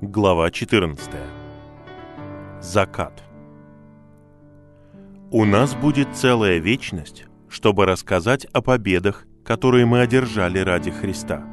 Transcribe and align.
Глава 0.00 0.52
14. 0.52 1.10
Закат. 2.60 3.20
У 5.32 5.44
нас 5.44 5.74
будет 5.74 6.14
целая 6.14 6.58
вечность, 6.58 7.24
чтобы 7.48 7.84
рассказать 7.84 8.44
о 8.52 8.62
победах, 8.62 9.26
которые 9.44 9.86
мы 9.86 10.00
одержали 10.02 10.60
ради 10.60 10.92
Христа. 10.92 11.44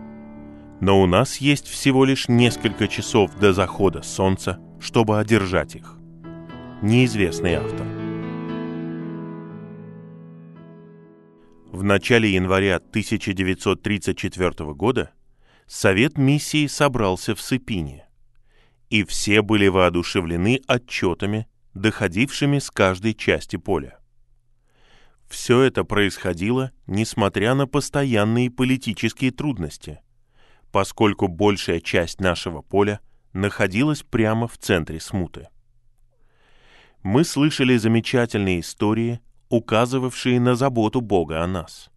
Но 0.80 1.02
у 1.02 1.08
нас 1.08 1.38
есть 1.38 1.66
всего 1.66 2.06
лишь 2.06 2.28
несколько 2.28 2.88
часов 2.88 3.34
до 3.40 3.52
захода 3.52 4.04
солнца, 4.04 4.60
чтобы 4.80 5.20
одержать 5.20 5.76
их. 5.76 5.98
Неизвестный 6.84 7.56
автор. 7.56 7.88
В 11.72 11.82
начале 11.82 12.32
января 12.32 12.76
1934 12.76 14.74
года 14.76 15.10
Совет 15.66 16.20
миссии 16.20 16.68
собрался 16.68 17.34
в 17.34 17.42
Сыпине 17.42 18.05
и 18.90 19.04
все 19.04 19.42
были 19.42 19.68
воодушевлены 19.68 20.62
отчетами, 20.68 21.48
доходившими 21.74 22.60
с 22.60 22.72
каждой 22.72 23.14
части 23.14 23.58
поля. 23.58 24.00
Все 25.28 25.62
это 25.62 25.84
происходило, 25.84 26.72
несмотря 26.88 27.56
на 27.56 27.68
постоянные 27.68 28.52
политические 28.52 29.32
трудности, 29.32 30.00
поскольку 30.72 31.28
большая 31.28 31.80
часть 31.80 32.22
нашего 32.22 32.62
поля 32.62 33.00
находилась 33.34 34.04
прямо 34.04 34.48
в 34.48 34.58
центре 34.58 35.00
смуты. 35.00 35.50
Мы 37.04 37.24
слышали 37.24 37.78
замечательные 37.78 38.62
истории, 38.62 39.20
указывавшие 39.50 40.40
на 40.40 40.56
заботу 40.56 41.02
Бога 41.02 41.44
о 41.44 41.48
нас. 41.48 41.92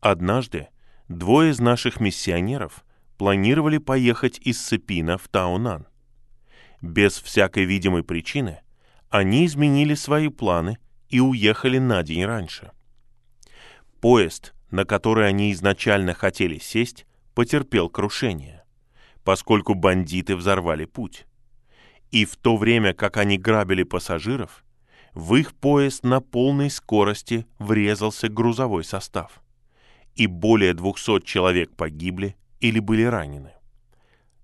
Однажды 0.00 0.68
двое 1.08 1.50
из 1.50 1.60
наших 1.60 2.00
миссионеров 2.00 2.85
планировали 3.16 3.78
поехать 3.78 4.38
из 4.38 4.64
Сепина 4.64 5.18
в 5.18 5.28
Таунан. 5.28 5.86
Без 6.80 7.20
всякой 7.20 7.64
видимой 7.64 8.04
причины 8.04 8.60
они 9.08 9.46
изменили 9.46 9.94
свои 9.94 10.28
планы 10.28 10.78
и 11.08 11.20
уехали 11.20 11.78
на 11.78 12.02
день 12.02 12.24
раньше. 12.24 12.72
Поезд, 14.00 14.54
на 14.70 14.84
который 14.84 15.28
они 15.28 15.52
изначально 15.52 16.12
хотели 16.14 16.58
сесть, 16.58 17.06
потерпел 17.34 17.88
крушение, 17.88 18.64
поскольку 19.24 19.74
бандиты 19.74 20.36
взорвали 20.36 20.84
путь. 20.84 21.26
И 22.10 22.24
в 22.24 22.36
то 22.36 22.56
время, 22.56 22.94
как 22.94 23.16
они 23.16 23.38
грабили 23.38 23.82
пассажиров, 23.82 24.64
в 25.14 25.34
их 25.34 25.54
поезд 25.54 26.04
на 26.04 26.20
полной 26.20 26.70
скорости 26.70 27.46
врезался 27.58 28.28
грузовой 28.28 28.84
состав. 28.84 29.42
И 30.14 30.26
более 30.26 30.74
200 30.74 31.24
человек 31.24 31.74
погибли 31.74 32.36
или 32.68 32.78
были 32.78 33.04
ранены. 33.04 33.52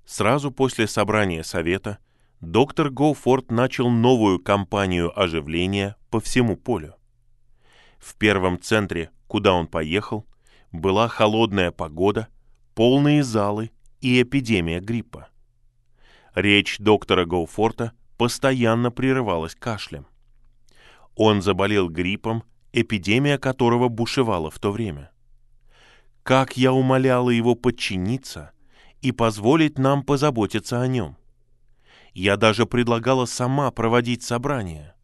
Сразу 0.05 0.51
после 0.51 0.87
собрания 0.87 1.43
совета 1.43 1.99
доктор 2.41 2.91
Гоуфорд 2.91 3.51
начал 3.51 3.91
новую 3.91 4.39
кампанию 4.39 5.19
оживления 5.19 5.97
по 6.11 6.21
всему 6.21 6.57
полю. 6.57 6.95
В 7.99 8.17
первом 8.17 8.61
центре, 8.61 9.11
куда 9.27 9.53
он 9.55 9.67
поехал, 9.67 10.27
была 10.73 11.09
холодная 11.09 11.71
погода, 11.71 12.29
полные 12.75 13.23
залы 13.23 13.71
и 14.01 14.21
эпидемия 14.23 14.81
гриппа. 14.81 15.29
Речь 16.35 16.79
доктора 16.79 17.25
Гоуфорта 17.25 17.93
постоянно 18.17 18.91
прерывалась 18.91 19.55
кашлем. 19.55 20.07
Он 21.15 21.43
заболел 21.43 21.89
гриппом, 21.89 22.43
эпидемия 22.73 23.39
которого 23.39 23.89
бушевала 23.89 24.51
в 24.51 24.59
то 24.59 24.73
время. 24.73 25.11
Как 26.23 26.57
я 26.57 26.73
умоляла 26.73 27.31
его 27.31 27.57
подчиниться 27.57 28.53
и 29.01 29.11
позволить 29.11 29.79
нам 29.79 30.05
позаботиться 30.05 30.81
о 30.81 30.87
нем. 30.87 31.17
Я 32.15 32.37
даже 32.37 32.67
предлагала 32.67 33.25
сама 33.25 33.71
проводить 33.73 34.23
собрание, 34.23 34.95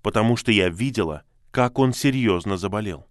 потому 0.00 0.36
что 0.36 0.50
я 0.50 0.70
видела, 0.70 1.24
как 1.50 1.78
он 1.78 1.92
серьезно 1.92 2.56
заболел. 2.56 3.06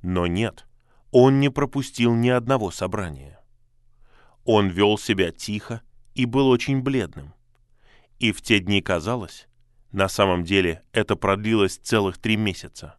Но 0.00 0.26
нет, 0.26 0.66
он 1.10 1.40
не 1.40 1.50
пропустил 1.50 2.14
ни 2.14 2.30
одного 2.30 2.70
собрания. 2.70 3.38
Он 4.44 4.68
вел 4.68 4.96
себя 4.96 5.30
тихо 5.30 5.82
и 6.14 6.24
был 6.24 6.48
очень 6.48 6.80
бледным. 6.80 7.34
И 8.18 8.32
в 8.32 8.40
те 8.40 8.60
дни 8.60 8.80
казалось, 8.80 9.46
на 9.90 10.08
самом 10.08 10.42
деле 10.42 10.82
это 10.92 11.16
продлилось 11.16 11.76
целых 11.76 12.16
три 12.16 12.36
месяца, 12.36 12.96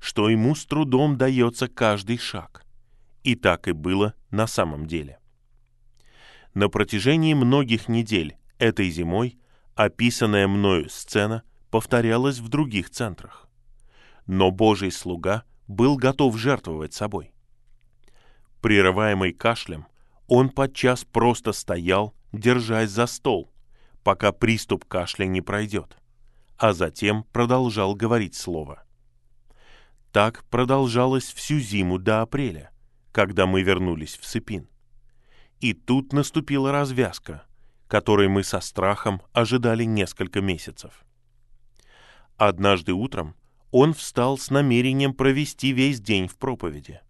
что 0.00 0.30
ему 0.30 0.54
с 0.54 0.64
трудом 0.64 1.18
дается 1.18 1.68
каждый 1.68 2.16
шаг. 2.16 2.61
И 3.22 3.34
так 3.34 3.68
и 3.68 3.72
было 3.72 4.14
на 4.30 4.46
самом 4.46 4.86
деле. 4.86 5.18
На 6.54 6.68
протяжении 6.68 7.34
многих 7.34 7.88
недель 7.88 8.36
этой 8.58 8.90
зимой 8.90 9.38
описанная 9.74 10.48
мною 10.48 10.88
сцена 10.90 11.42
повторялась 11.70 12.38
в 12.38 12.48
других 12.48 12.90
центрах. 12.90 13.48
Но 14.26 14.50
Божий 14.50 14.92
слуга 14.92 15.44
был 15.66 15.96
готов 15.96 16.36
жертвовать 16.36 16.92
собой. 16.92 17.32
Прерываемый 18.60 19.32
кашлем, 19.32 19.86
он 20.28 20.50
подчас 20.50 21.04
просто 21.04 21.52
стоял, 21.52 22.14
держась 22.32 22.90
за 22.90 23.06
стол, 23.06 23.52
пока 24.04 24.32
приступ 24.32 24.84
кашля 24.84 25.24
не 25.24 25.40
пройдет, 25.40 25.96
а 26.58 26.72
затем 26.72 27.24
продолжал 27.32 27.94
говорить 27.94 28.34
слово. 28.34 28.84
Так 30.12 30.44
продолжалось 30.50 31.32
всю 31.32 31.58
зиму 31.58 31.98
до 31.98 32.20
апреля, 32.20 32.70
когда 33.12 33.46
мы 33.46 33.62
вернулись 33.62 34.16
в 34.16 34.24
Сыпин. 34.24 34.68
И 35.60 35.74
тут 35.74 36.12
наступила 36.12 36.72
развязка, 36.72 37.44
которой 37.86 38.28
мы 38.28 38.42
со 38.42 38.60
страхом 38.60 39.22
ожидали 39.32 39.84
несколько 39.84 40.40
месяцев. 40.40 41.04
Однажды 42.36 42.92
утром 42.92 43.36
он 43.70 43.94
встал 43.94 44.38
с 44.38 44.50
намерением 44.50 45.14
провести 45.14 45.72
весь 45.72 46.00
день 46.00 46.26
в 46.26 46.36
проповеди. 46.36 47.00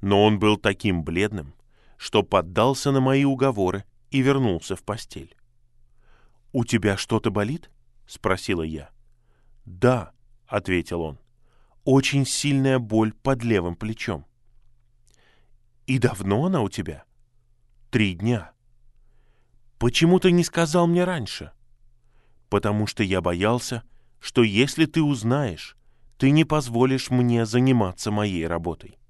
Но 0.00 0.24
он 0.24 0.38
был 0.38 0.56
таким 0.56 1.02
бледным, 1.02 1.54
что 1.96 2.22
поддался 2.22 2.92
на 2.92 3.00
мои 3.00 3.24
уговоры 3.24 3.84
и 4.10 4.20
вернулся 4.20 4.76
в 4.76 4.82
постель. 4.82 5.34
«У 6.52 6.64
тебя 6.64 6.96
что-то 6.96 7.30
болит?»— 7.30 7.70
спросила 8.06 8.62
я. 8.62 8.90
«Да»,— 9.64 10.12
ответил 10.46 11.02
он. 11.02 11.18
«Очень 11.84 12.26
сильная 12.26 12.78
боль 12.78 13.12
под 13.12 13.42
левым 13.42 13.76
плечом». 13.76 14.24
И 15.90 15.98
давно 15.98 16.44
она 16.44 16.60
у 16.60 16.68
тебя? 16.68 17.02
Три 17.90 18.14
дня. 18.14 18.52
Почему 19.76 20.20
ты 20.20 20.30
не 20.30 20.44
сказал 20.44 20.86
мне 20.86 21.02
раньше? 21.02 21.50
Потому 22.48 22.86
что 22.86 23.02
я 23.02 23.20
боялся, 23.20 23.82
что 24.20 24.44
если 24.44 24.86
ты 24.86 25.02
узнаешь, 25.02 25.76
ты 26.16 26.30
не 26.30 26.44
позволишь 26.44 27.10
мне 27.10 27.44
заниматься 27.44 28.12
моей 28.12 28.46
работой. 28.46 29.00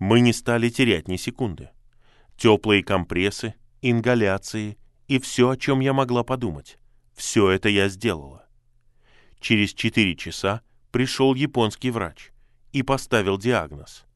Мы 0.00 0.18
не 0.18 0.32
стали 0.32 0.68
терять 0.68 1.06
ни 1.06 1.16
секунды. 1.16 1.70
Теплые 2.36 2.82
компрессы, 2.82 3.54
ингаляции 3.82 4.78
и 5.06 5.20
все, 5.20 5.50
о 5.50 5.56
чем 5.56 5.78
я 5.78 5.92
могла 5.92 6.24
подумать. 6.24 6.76
Все 7.14 7.50
это 7.50 7.68
я 7.68 7.88
сделала. 7.88 8.48
Через 9.38 9.74
четыре 9.74 10.16
часа 10.16 10.62
пришел 10.90 11.36
японский 11.36 11.92
врач 11.92 12.32
и 12.72 12.82
поставил 12.82 13.38
диагноз 13.38 14.06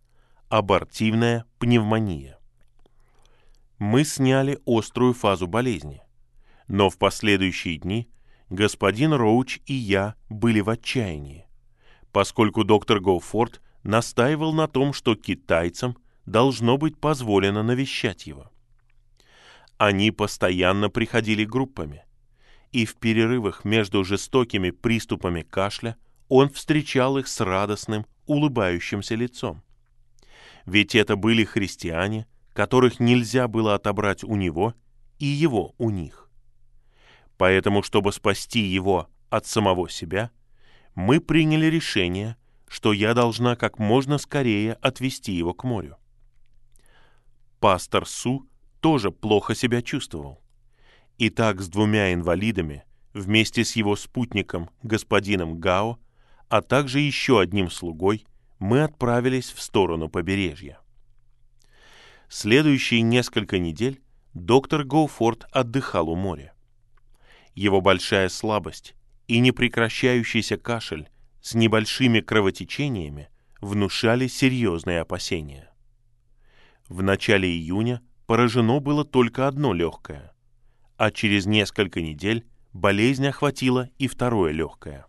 абортивная 0.48 1.44
пневмония. 1.59 2.38
Мы 3.78 4.04
сняли 4.04 4.59
острую 4.64 5.12
фазу 5.12 5.47
болезни, 5.47 6.00
но 6.69 6.88
в 6.88 6.97
последующие 6.97 7.76
дни 7.76 8.09
господин 8.48 9.12
Роуч 9.12 9.60
и 9.66 9.75
я 9.75 10.14
были 10.31 10.60
в 10.60 10.70
отчаянии, 10.70 11.47
поскольку 12.12 12.64
доктор 12.64 12.99
Гоуфорд 13.00 13.61
настаивал 13.82 14.55
на 14.55 14.69
том, 14.69 14.94
что 14.94 15.14
китайцам 15.17 15.99
должно 16.25 16.78
быть 16.78 16.99
позволено 16.99 17.62
навещать 17.62 18.26
его. 18.26 18.50
Они 19.76 20.11
постоянно 20.11 20.88
приходили 20.88 21.44
группами, 21.44 22.05
и 22.73 22.87
в 22.87 22.96
перерывах 22.96 23.67
между 23.67 24.02
жестокими 24.02 24.70
приступами 24.70 25.43
кашля 25.43 25.96
он 26.28 26.49
встречал 26.49 27.19
их 27.19 27.28
с 27.28 27.40
радостным, 27.40 28.06
улыбающимся 28.26 29.14
лицом 29.14 29.62
ведь 30.69 30.94
это 30.94 31.17
были 31.17 31.44
христиане, 31.44 32.26
которых 32.53 33.00
нельзя 33.00 33.49
было 33.49 33.75
отобрать 33.75 34.23
у 34.23 34.37
него 34.37 34.75
и 35.19 35.25
его 35.25 35.75
у 35.79 35.88
них. 35.91 36.31
Поэтому, 37.38 37.82
чтобы 37.82 38.12
спасти 38.12 38.61
его 38.61 39.09
от 39.31 39.47
самого 39.47 39.88
себя, 39.88 40.31
мы 40.94 41.20
приняли 41.20 41.67
решение, 41.67 42.37
что 42.67 42.93
я 42.93 43.15
должна 43.15 43.56
как 43.56 43.79
можно 43.79 44.19
скорее 44.19 44.75
отвести 44.75 45.32
его 45.32 45.55
к 45.55 45.65
морю. 45.65 45.97
Пастор 47.61 48.06
Су 48.06 48.47
тоже 48.81 49.11
плохо 49.11 49.55
себя 49.55 49.81
чувствовал. 49.81 50.43
И 51.17 51.31
так 51.31 51.62
с 51.62 51.69
двумя 51.69 52.12
инвалидами, 52.12 52.85
вместе 53.14 53.64
с 53.64 53.75
его 53.75 53.97
спутником, 53.97 54.69
господином 54.82 55.59
Гао, 55.59 55.99
а 56.49 56.61
также 56.61 57.00
еще 57.00 57.41
одним 57.41 57.71
слугой– 57.71 58.26
мы 58.58 58.82
отправились 58.82 59.52
в 59.52 59.60
сторону 59.60 60.08
побережья. 60.08 60.81
Следующие 62.28 63.02
несколько 63.02 63.58
недель 63.58 64.02
доктор 64.34 64.84
Гоуфорд 64.84 65.46
отдыхал 65.52 66.08
у 66.10 66.16
моря. 66.16 66.52
Его 67.55 67.81
большая 67.81 68.28
слабость 68.28 68.94
и 69.26 69.40
непрекращающийся 69.40 70.56
кашель 70.56 71.08
с 71.40 71.55
небольшими 71.55 72.20
кровотечениями 72.20 73.28
внушали 73.60 74.26
серьезные 74.26 75.00
опасения. 75.00 75.70
В 76.88 77.02
начале 77.02 77.49
июня 77.49 78.02
поражено 78.26 78.81
было 78.81 79.04
только 79.04 79.49
одно 79.49 79.72
легкое, 79.72 80.32
а 80.96 81.11
через 81.11 81.46
несколько 81.46 82.00
недель 82.00 82.46
болезнь 82.72 83.26
охватила 83.26 83.88
и 83.99 84.08
второе 84.08 84.52
легкое. 84.52 85.06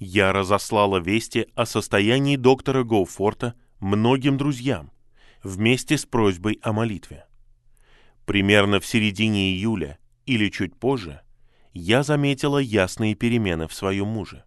Я 0.00 0.32
разослала 0.32 0.96
вести 0.96 1.46
о 1.54 1.66
состоянии 1.66 2.36
доктора 2.36 2.84
Гоуфорта 2.84 3.54
многим 3.80 4.38
друзьям 4.38 4.90
вместе 5.42 5.98
с 5.98 6.06
просьбой 6.06 6.58
о 6.62 6.72
молитве. 6.72 7.26
Примерно 8.24 8.80
в 8.80 8.86
середине 8.86 9.52
июля 9.52 9.98
или 10.24 10.48
чуть 10.48 10.74
позже 10.74 11.20
я 11.74 12.02
заметила 12.02 12.56
ясные 12.56 13.14
перемены 13.14 13.68
в 13.68 13.74
своем 13.74 14.06
муже. 14.06 14.44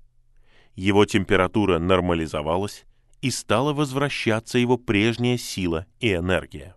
Его 0.74 1.06
температура 1.06 1.78
нормализовалась, 1.78 2.86
и 3.22 3.30
стала 3.30 3.72
возвращаться 3.74 4.58
его 4.58 4.78
прежняя 4.78 5.38
сила 5.38 5.86
и 6.02 6.14
энергия. 6.14 6.76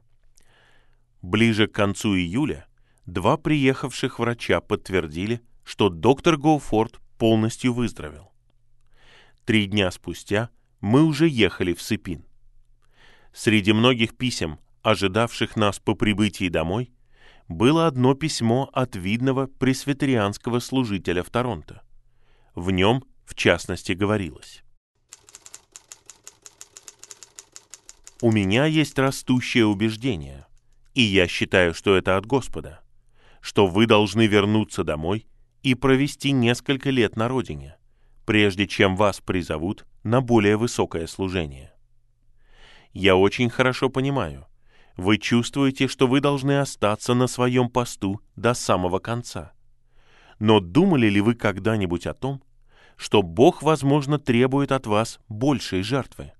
Ближе 1.20 1.66
к 1.66 1.72
концу 1.72 2.14
июля 2.14 2.66
два 3.04 3.36
приехавших 3.36 4.20
врача 4.20 4.60
подтвердили, 4.60 5.40
что 5.64 5.88
доктор 5.88 6.36
Гоуфорд 6.36 7.00
полностью 7.18 7.72
выздоровел. 7.72 8.35
Три 9.46 9.66
дня 9.66 9.92
спустя 9.92 10.50
мы 10.80 11.04
уже 11.04 11.28
ехали 11.28 11.72
в 11.72 11.80
Сыпин. 11.80 12.26
Среди 13.32 13.72
многих 13.72 14.16
писем, 14.16 14.58
ожидавших 14.82 15.54
нас 15.54 15.78
по 15.78 15.94
прибытии 15.94 16.48
домой, 16.48 16.90
было 17.46 17.86
одно 17.86 18.14
письмо 18.14 18.68
от 18.72 18.96
видного 18.96 19.46
пресвитерианского 19.46 20.58
служителя 20.58 21.22
в 21.22 21.30
Торонто. 21.30 21.82
В 22.56 22.72
нем, 22.72 23.04
в 23.24 23.36
частности, 23.36 23.92
говорилось. 23.92 24.64
У 28.20 28.32
меня 28.32 28.64
есть 28.64 28.98
растущее 28.98 29.66
убеждение, 29.66 30.46
и 30.94 31.02
я 31.02 31.28
считаю, 31.28 31.72
что 31.72 31.96
это 31.96 32.16
от 32.16 32.26
Господа, 32.26 32.80
что 33.40 33.68
вы 33.68 33.86
должны 33.86 34.26
вернуться 34.26 34.82
домой 34.82 35.24
и 35.62 35.76
провести 35.76 36.32
несколько 36.32 36.90
лет 36.90 37.14
на 37.14 37.28
родине, 37.28 37.76
прежде 38.26 38.66
чем 38.66 38.96
вас 38.96 39.20
призовут 39.20 39.86
на 40.02 40.20
более 40.20 40.58
высокое 40.58 41.06
служение. 41.06 41.72
Я 42.92 43.16
очень 43.16 43.48
хорошо 43.48 43.88
понимаю, 43.88 44.46
вы 44.96 45.16
чувствуете, 45.16 45.88
что 45.88 46.06
вы 46.06 46.20
должны 46.20 46.58
остаться 46.58 47.14
на 47.14 47.26
своем 47.26 47.70
посту 47.70 48.20
до 48.36 48.52
самого 48.52 48.98
конца. 48.98 49.52
Но 50.38 50.60
думали 50.60 51.08
ли 51.08 51.22
вы 51.22 51.34
когда-нибудь 51.34 52.06
о 52.06 52.14
том, 52.14 52.42
что 52.96 53.22
Бог, 53.22 53.62
возможно, 53.62 54.18
требует 54.18 54.72
от 54.72 54.86
вас 54.86 55.18
большей 55.28 55.82
жертвы? 55.82 56.32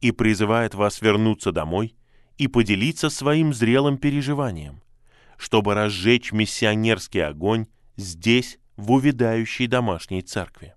и 0.00 0.12
призывает 0.12 0.74
вас 0.74 1.00
вернуться 1.00 1.52
домой 1.52 1.96
и 2.36 2.48
поделиться 2.48 3.08
своим 3.08 3.54
зрелым 3.54 3.98
переживанием, 3.98 4.82
чтобы 5.36 5.74
разжечь 5.74 6.32
миссионерский 6.32 7.24
огонь 7.24 7.66
здесь, 7.96 8.58
в 8.76 8.92
увядающей 8.92 9.66
домашней 9.66 10.20
церкви. 10.20 10.75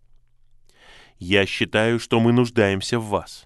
Я 1.20 1.46
считаю, 1.46 2.00
что 2.00 2.22
мы 2.22 2.32
нуждаемся 2.32 2.98
в 2.98 3.10
вас. 3.10 3.46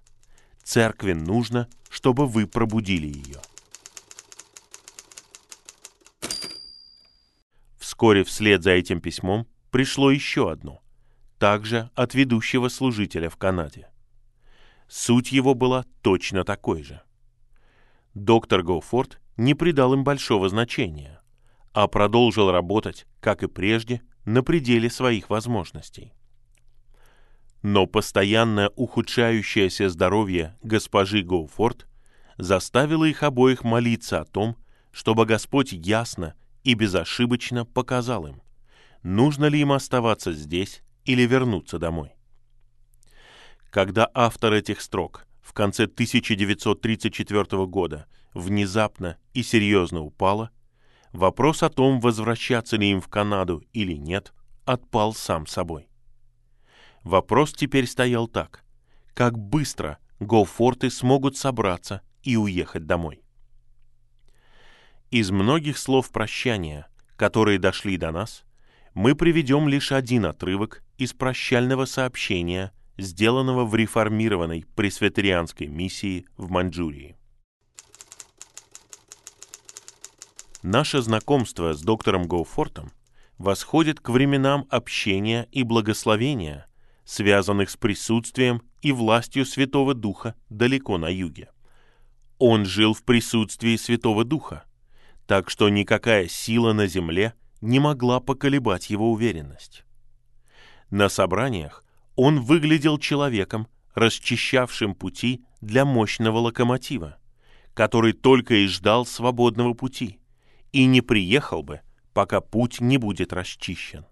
Церкви 0.64 1.14
нужно, 1.14 1.68
чтобы 1.90 2.28
вы 2.28 2.46
пробудили 2.46 3.08
ее. 3.08 3.42
Вскоре 7.80 8.24
вслед 8.24 8.62
за 8.64 8.72
этим 8.72 9.02
письмом 9.02 9.48
пришло 9.72 10.12
еще 10.12 10.52
одно, 10.52 10.81
также 11.40 11.90
от 11.96 12.14
ведущего 12.14 12.70
служителя 12.70 13.30
в 13.30 13.38
Канаде. 13.38 13.90
Суть 14.88 15.31
его 15.31 15.56
была 15.56 15.84
точно 16.04 16.44
такой 16.44 16.84
же. 16.84 17.02
Доктор 18.14 18.62
Гоуфорд 18.62 19.20
не 19.36 19.56
придал 19.56 19.94
им 19.96 20.04
большого 20.04 20.48
значения, 20.48 21.22
а 21.72 21.88
продолжил 21.88 22.52
работать, 22.52 23.08
как 23.20 23.42
и 23.42 23.48
прежде, 23.48 24.04
на 24.25 24.44
пределе 24.44 24.92
своих 24.92 25.31
возможностей. 25.31 26.14
Но 27.63 27.88
постоянное 27.88 28.69
ухудшающееся 28.75 29.89
здоровье 29.89 30.57
госпожи 30.63 31.24
Гоуфорд 31.24 31.88
заставило 32.38 33.06
их 33.06 33.24
обоих 33.24 33.63
молиться 33.63 34.19
о 34.19 34.25
том, 34.25 34.57
чтобы 34.92 35.25
Господь 35.25 35.71
ясно 35.71 36.36
и 36.65 36.74
безошибочно 36.74 37.65
показал 37.65 38.27
им, 38.27 38.42
нужно 39.01 39.45
ли 39.45 39.62
им 39.62 39.71
оставаться 39.71 40.33
здесь 40.33 40.83
или 41.06 41.21
вернуться 41.24 41.80
домой. 41.80 42.12
Когда 43.69 44.10
автор 44.13 44.54
этих 44.54 44.81
строк 44.81 45.25
в 45.42 45.54
конце 45.54 45.86
1934 45.86 47.65
года 47.65 48.07
внезапно 48.33 49.18
и 49.33 49.42
серьезно 49.42 50.01
упала, 50.01 50.51
вопрос 51.13 51.63
о 51.63 51.69
том, 51.69 52.01
возвращаться 52.01 52.75
ли 52.75 52.92
им 52.92 53.00
в 53.00 53.07
Канаду 53.07 53.63
или 53.71 53.94
нет, 53.94 54.33
отпал 54.65 55.13
сам 55.13 55.48
собой. 55.48 55.88
Вопрос 57.04 57.54
теперь 57.54 57.88
стоял 57.88 58.28
так. 58.28 58.64
Как 59.14 59.38
быстро 59.38 60.00
Гоуфорты 60.20 60.90
смогут 60.90 61.38
собраться 61.38 62.02
и 62.24 62.38
уехать 62.38 62.86
домой? 62.86 63.22
Из 65.12 65.30
многих 65.30 65.78
слов 65.78 66.10
прощания, 66.12 66.88
которые 67.18 67.60
дошли 67.60 67.98
до 67.98 68.12
нас, 68.12 68.44
мы 68.94 69.16
приведем 69.16 69.68
лишь 69.68 69.92
один 69.92 70.26
отрывок 70.26 70.84
из 70.98 71.14
прощального 71.14 71.86
сообщения– 71.86 72.72
сделанного 72.98 73.66
в 73.66 73.76
реформированной 73.76 74.66
пресвитерианской 74.76 75.68
миссии 75.68 76.26
в 76.38 76.50
Маньчжурии. 76.50 77.16
Наше 80.62 81.02
знакомство 81.02 81.74
с 81.74 81.82
доктором 81.82 82.28
Гоуфортом 82.28 82.92
восходит 83.38 84.00
к 84.00 84.10
временам 84.10 84.66
общения 84.70 85.48
и 85.52 85.64
благословения, 85.64 86.68
связанных 87.13 87.69
с 87.69 87.77
присутствием 87.77 88.63
и 88.81 88.92
властью 88.92 89.46
Святого 89.46 89.93
Духа 89.93 90.34
далеко 90.50 90.98
на 90.98 91.10
юге. 91.10 91.51
Он 92.39 92.65
жил 92.65 92.96
в 92.96 93.03
присутствии 93.03 93.75
Святого 93.75 94.25
Духа, 94.25 94.63
так 95.27 95.51
что 95.51 95.70
никакая 95.70 96.27
сила 96.27 96.74
на 96.74 96.88
земле 96.88 97.36
не 97.62 97.79
могла 97.79 98.20
поколебать 98.20 98.89
его 98.89 99.12
уверенность. 99.12 99.86
На 100.89 101.08
собраниях 101.08 101.86
он 102.15 102.41
выглядел 102.41 102.98
человеком, 102.98 103.67
расчищавшим 103.93 104.96
пути 104.96 105.46
для 105.62 105.86
мощного 105.86 106.39
локомотива, 106.39 107.17
который 107.75 108.13
только 108.13 108.55
и 108.55 108.65
ждал 108.65 109.05
свободного 109.05 109.75
пути, 109.75 110.20
и 110.72 110.86
не 110.86 111.01
приехал 111.01 111.62
бы, 111.62 111.82
пока 112.13 112.41
путь 112.41 112.82
не 112.82 112.98
будет 112.98 113.34
расчищен. 113.34 114.05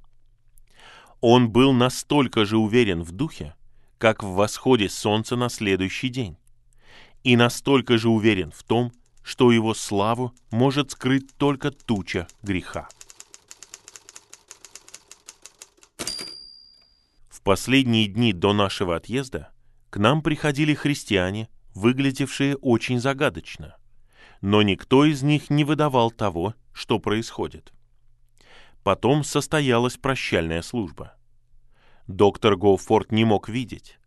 Он 1.22 1.52
был 1.52 1.72
настолько 1.72 2.46
же 2.46 2.58
уверен 2.58 3.04
в 3.04 3.12
духе, 3.12 3.56
как 4.00 4.24
в 4.24 4.34
восходе 4.34 4.90
солнца 4.90 5.36
на 5.36 5.50
следующий 5.50 6.10
день, 6.10 6.36
и 7.24 7.36
настолько 7.36 8.00
же 8.00 8.10
уверен 8.10 8.52
в 8.52 8.64
том, 8.64 8.92
что 9.24 9.52
его 9.52 9.76
славу 9.76 10.34
может 10.50 10.92
скрыть 10.92 11.32
только 11.38 11.70
туча 11.70 12.28
греха. 12.42 12.90
В 17.30 17.44
последние 17.44 18.08
дни 18.08 18.34
до 18.34 18.54
нашего 18.54 18.96
отъезда 18.96 19.52
к 19.92 19.98
нам 19.98 20.24
приходили 20.24 20.74
христиане, 20.74 21.50
выглядевшие 21.76 22.56
очень 22.58 23.00
загадочно, 23.00 23.78
но 24.42 24.64
никто 24.64 25.06
из 25.06 25.22
них 25.22 25.52
не 25.52 25.66
выдавал 25.66 26.10
того, 26.10 26.56
что 26.74 26.98
происходит. 26.98 27.74
Потом 28.84 29.24
состоялась 29.24 29.98
прощальная 29.98 30.62
служба. 30.62 31.14
Доктор 32.08 32.56
Гоуфорд 32.56 33.12
не 33.12 33.26
мог 33.26 33.48
видеть, 33.48 34.00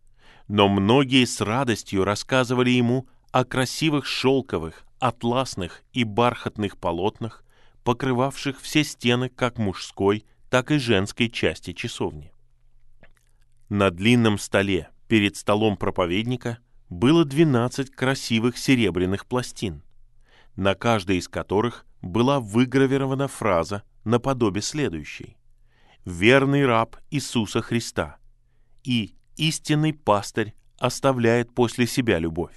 но 0.49 0.69
многие 0.69 1.25
с 1.25 1.41
радостью 1.41 2.05
рассказывали 2.05 2.71
ему 2.71 3.09
о 3.31 3.45
красивых 3.45 4.05
шелковых, 4.05 4.85
атласных 4.99 5.83
и 5.93 6.05
бархатных 6.05 6.77
полотнах, 6.77 7.45
покрывавших 7.85 8.61
все 8.61 8.83
стены 8.85 9.29
как 9.29 9.59
мужской, 9.59 10.25
так 10.51 10.71
и 10.71 10.79
женской 10.79 11.29
части 11.29 11.73
часовни. 11.73 12.33
На 13.69 13.91
длинном 13.91 14.39
столе 14.39 14.89
перед 15.09 15.37
столом 15.37 15.77
проповедника 15.77 16.59
было 16.89 17.25
12 17.25 17.91
красивых 17.91 18.59
серебряных 18.59 19.27
пластин, 19.27 19.83
на 20.57 20.75
каждой 20.75 21.19
из 21.19 21.29
которых 21.29 21.87
была 22.03 22.41
выгравирована 22.41 23.29
фраза 23.29 23.83
наподобие 24.05 24.63
следующей. 24.63 25.37
«Верный 26.05 26.67
раб 26.67 26.97
Иисуса 27.11 27.63
Христа» 27.63 28.19
и 28.83 29.15
«Истинный 29.37 29.93
пастырь 29.93 30.55
оставляет 30.79 31.55
после 31.55 31.87
себя 31.87 32.19
любовь». 32.19 32.55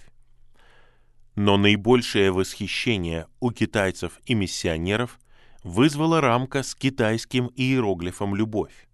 Но 1.36 1.58
наибольшее 1.58 2.32
восхищение 2.32 3.28
у 3.40 3.52
китайцев 3.52 4.20
и 4.26 4.34
миссионеров 4.34 5.20
вызвала 5.64 6.20
рамка 6.20 6.64
с 6.64 6.76
китайским 6.76 7.52
иероглифом 7.56 8.36
«Любовь». 8.36 8.88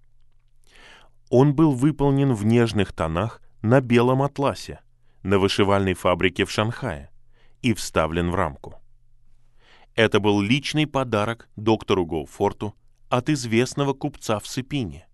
Он 1.29 1.55
был 1.55 1.71
выполнен 1.71 2.33
в 2.33 2.45
нежных 2.45 2.93
тонах 2.93 3.41
на 3.61 3.81
белом 3.81 4.21
атласе 4.21 4.81
на 5.23 5.39
вышивальной 5.39 5.93
фабрике 5.93 6.45
в 6.45 6.51
Шанхае 6.51 7.09
и 7.61 7.73
вставлен 7.73 8.29
в 8.29 8.35
рамку. 8.35 8.82
Это 9.95 10.19
был 10.19 10.41
личный 10.41 10.87
подарок 10.87 11.47
доктору 11.55 12.05
Гоуфорту 12.05 12.73
от 13.09 13.29
известного 13.29 13.93
купца 13.93 14.39
в 14.39 14.47
Сыпине, 14.47 15.07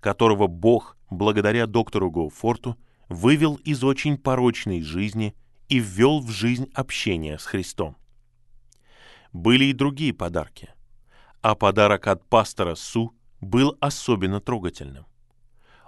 которого 0.00 0.48
Бог, 0.48 0.96
благодаря 1.08 1.66
доктору 1.66 2.10
Гоуфорту, 2.10 2.76
вывел 3.08 3.54
из 3.64 3.84
очень 3.84 4.18
порочной 4.18 4.82
жизни 4.82 5.36
и 5.68 5.78
ввел 5.78 6.20
в 6.20 6.30
жизнь 6.30 6.68
общения 6.74 7.38
с 7.38 7.44
Христом. 7.44 7.96
Были 9.32 9.66
и 9.66 9.72
другие 9.72 10.12
подарки, 10.12 10.70
а 11.40 11.54
подарок 11.54 12.08
от 12.08 12.24
пастора 12.28 12.74
Су 12.74 13.14
был 13.40 13.76
особенно 13.80 14.40
трогательным. 14.40 15.06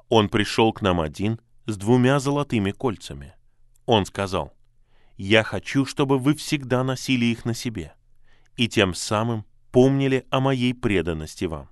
Он 0.09 0.29
пришел 0.29 0.73
к 0.73 0.83
нам 0.83 1.01
один 1.01 1.41
с 1.67 1.77
двумя 1.77 2.21
золотыми 2.21 2.71
кольцами. 2.71 3.35
Он 3.87 4.07
сказал, 4.07 4.53
«Я 5.17 5.43
хочу, 5.43 5.85
чтобы 5.85 6.19
вы 6.19 6.35
всегда 6.35 6.85
носили 6.85 7.25
их 7.27 7.45
на 7.45 7.55
себе, 7.55 7.95
и 8.57 8.69
тем 8.69 8.95
самым 8.95 9.45
помнили 9.73 10.27
о 10.31 10.41
моей 10.41 10.75
преданности 10.75 11.45
вам». 11.45 11.69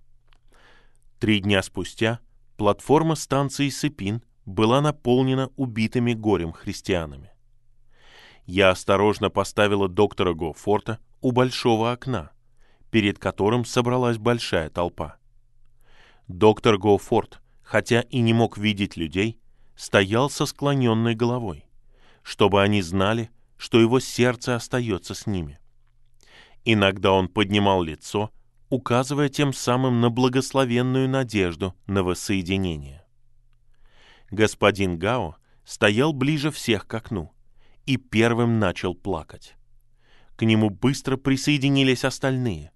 Три 1.19 1.41
дня 1.41 1.63
спустя 1.63 2.21
платформа 2.57 3.15
станции 3.15 3.69
Сыпин 3.69 4.23
была 4.47 4.81
наполнена 4.81 5.51
убитыми 5.57 6.15
горем 6.15 6.53
христианами. 6.53 7.31
Я 8.47 8.71
осторожно 8.71 9.29
поставила 9.29 9.89
доктора 9.89 10.33
Гофорта 10.33 11.01
у 11.21 11.33
большого 11.33 11.93
окна, 11.93 12.31
перед 12.91 13.19
которым 13.19 13.65
собралась 13.65 14.17
большая 14.17 14.71
толпа. 14.71 15.19
Доктор 16.29 16.79
Гофорт, 16.79 17.41
хотя 17.63 18.01
и 18.01 18.21
не 18.21 18.33
мог 18.33 18.57
видеть 18.57 18.97
людей, 18.97 19.41
стоял 19.77 20.31
со 20.31 20.47
склоненной 20.47 21.15
головой, 21.15 21.67
чтобы 22.23 22.63
они 22.63 22.81
знали, 22.81 23.31
что 23.57 23.81
его 23.81 24.01
сердце 24.01 24.55
остается 24.57 25.15
с 25.15 25.27
ними. 25.27 25.59
Иногда 26.71 27.13
он 27.13 27.29
поднимал 27.29 27.83
лицо, 27.83 28.31
указывая 28.69 29.31
тем 29.31 29.55
самым 29.55 30.03
на 30.03 30.11
благословенную 30.11 31.09
надежду 31.09 31.75
на 31.87 32.03
воссоединение. 32.03 33.07
Господин 34.31 34.99
Гао 34.99 35.37
стоял 35.65 36.13
ближе 36.13 36.51
всех 36.51 36.87
к 36.87 36.93
окну 36.93 37.33
и 37.87 37.97
первым 37.97 38.59
начал 38.59 38.95
плакать. 38.95 39.57
К 40.37 40.43
нему 40.43 40.69
быстро 40.69 41.17
присоединились 41.17 42.05
остальные. 42.05 42.71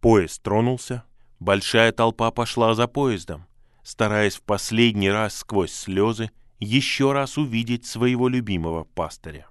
Поезд 0.00 0.42
тронулся, 0.42 1.04
большая 1.38 1.92
толпа 1.92 2.32
пошла 2.32 2.74
за 2.74 2.88
поездом, 2.88 3.46
стараясь 3.84 4.34
в 4.34 4.42
последний 4.42 5.10
раз 5.10 5.36
сквозь 5.36 5.72
слезы 5.72 6.32
еще 6.58 7.12
раз 7.12 7.38
увидеть 7.38 7.86
своего 7.86 8.26
любимого 8.26 8.82
пастыря. 8.82 9.46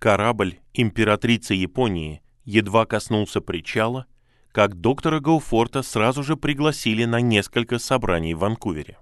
Корабль 0.00 0.58
императрицы 0.74 1.54
Японии 1.54 2.20
едва 2.48 2.86
коснулся 2.86 3.42
причала, 3.42 4.06
как 4.52 4.74
доктора 4.80 5.20
Гоуфорта 5.20 5.82
сразу 5.82 6.22
же 6.22 6.34
пригласили 6.34 7.04
на 7.04 7.20
несколько 7.20 7.78
собраний 7.78 8.32
в 8.32 8.38
Ванкувере. 8.38 8.96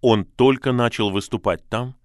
Он 0.00 0.24
только 0.24 0.72
начал 0.72 1.10
выступать 1.10 1.68
там, 1.68 1.96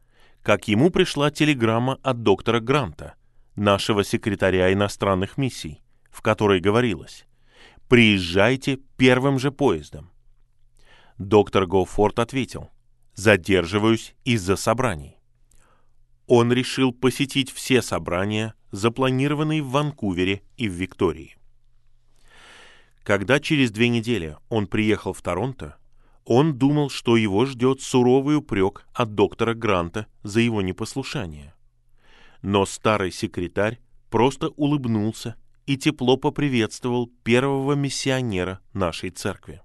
как 0.44 0.68
ему 0.68 0.90
пришла 0.90 1.32
телеграмма 1.32 2.00
от 2.04 2.22
доктора 2.24 2.60
Гранта, 2.60 3.16
нашего 3.56 4.04
секретаря 4.04 4.74
иностранных 4.74 5.38
миссий, 5.38 5.82
в 6.12 6.22
которой 6.22 6.60
говорилось 6.60 7.26
«Приезжайте 7.88 8.80
первым 8.98 9.40
же 9.40 9.52
поездом». 9.52 10.12
Доктор 11.18 11.66
Гоуфорд 11.66 12.20
ответил 12.20 12.70
«Задерживаюсь 13.14 14.16
из-за 14.26 14.58
собраний». 14.58 15.18
Он 16.28 16.52
решил 16.52 16.92
посетить 16.92 17.54
все 17.54 17.82
собрания, 17.82 18.54
запланированные 18.76 19.62
в 19.62 19.70
Ванкувере 19.72 20.42
и 20.58 20.68
в 20.68 20.74
Виктории. 20.74 21.38
Когда 23.04 23.40
через 23.40 23.72
две 23.72 23.90
недели 23.90 24.38
он 24.50 24.68
приехал 24.68 25.14
в 25.14 25.22
Торонто, 25.22 25.78
он 26.26 26.58
думал, 26.58 26.90
что 26.90 27.18
его 27.18 27.46
ждет 27.46 27.82
суровый 27.82 28.38
упрек 28.38 28.86
от 28.94 29.14
доктора 29.14 29.54
Гранта 29.54 30.08
за 30.24 30.40
его 30.42 30.62
непослушание. 30.62 31.54
Но 32.42 32.66
старый 32.66 33.12
секретарь 33.12 33.80
просто 34.10 34.50
улыбнулся 34.50 35.36
и 35.68 35.78
тепло 35.78 36.18
поприветствовал 36.18 37.08
первого 37.24 37.74
миссионера 37.74 38.60
нашей 38.74 39.12
церкви. 39.12 39.62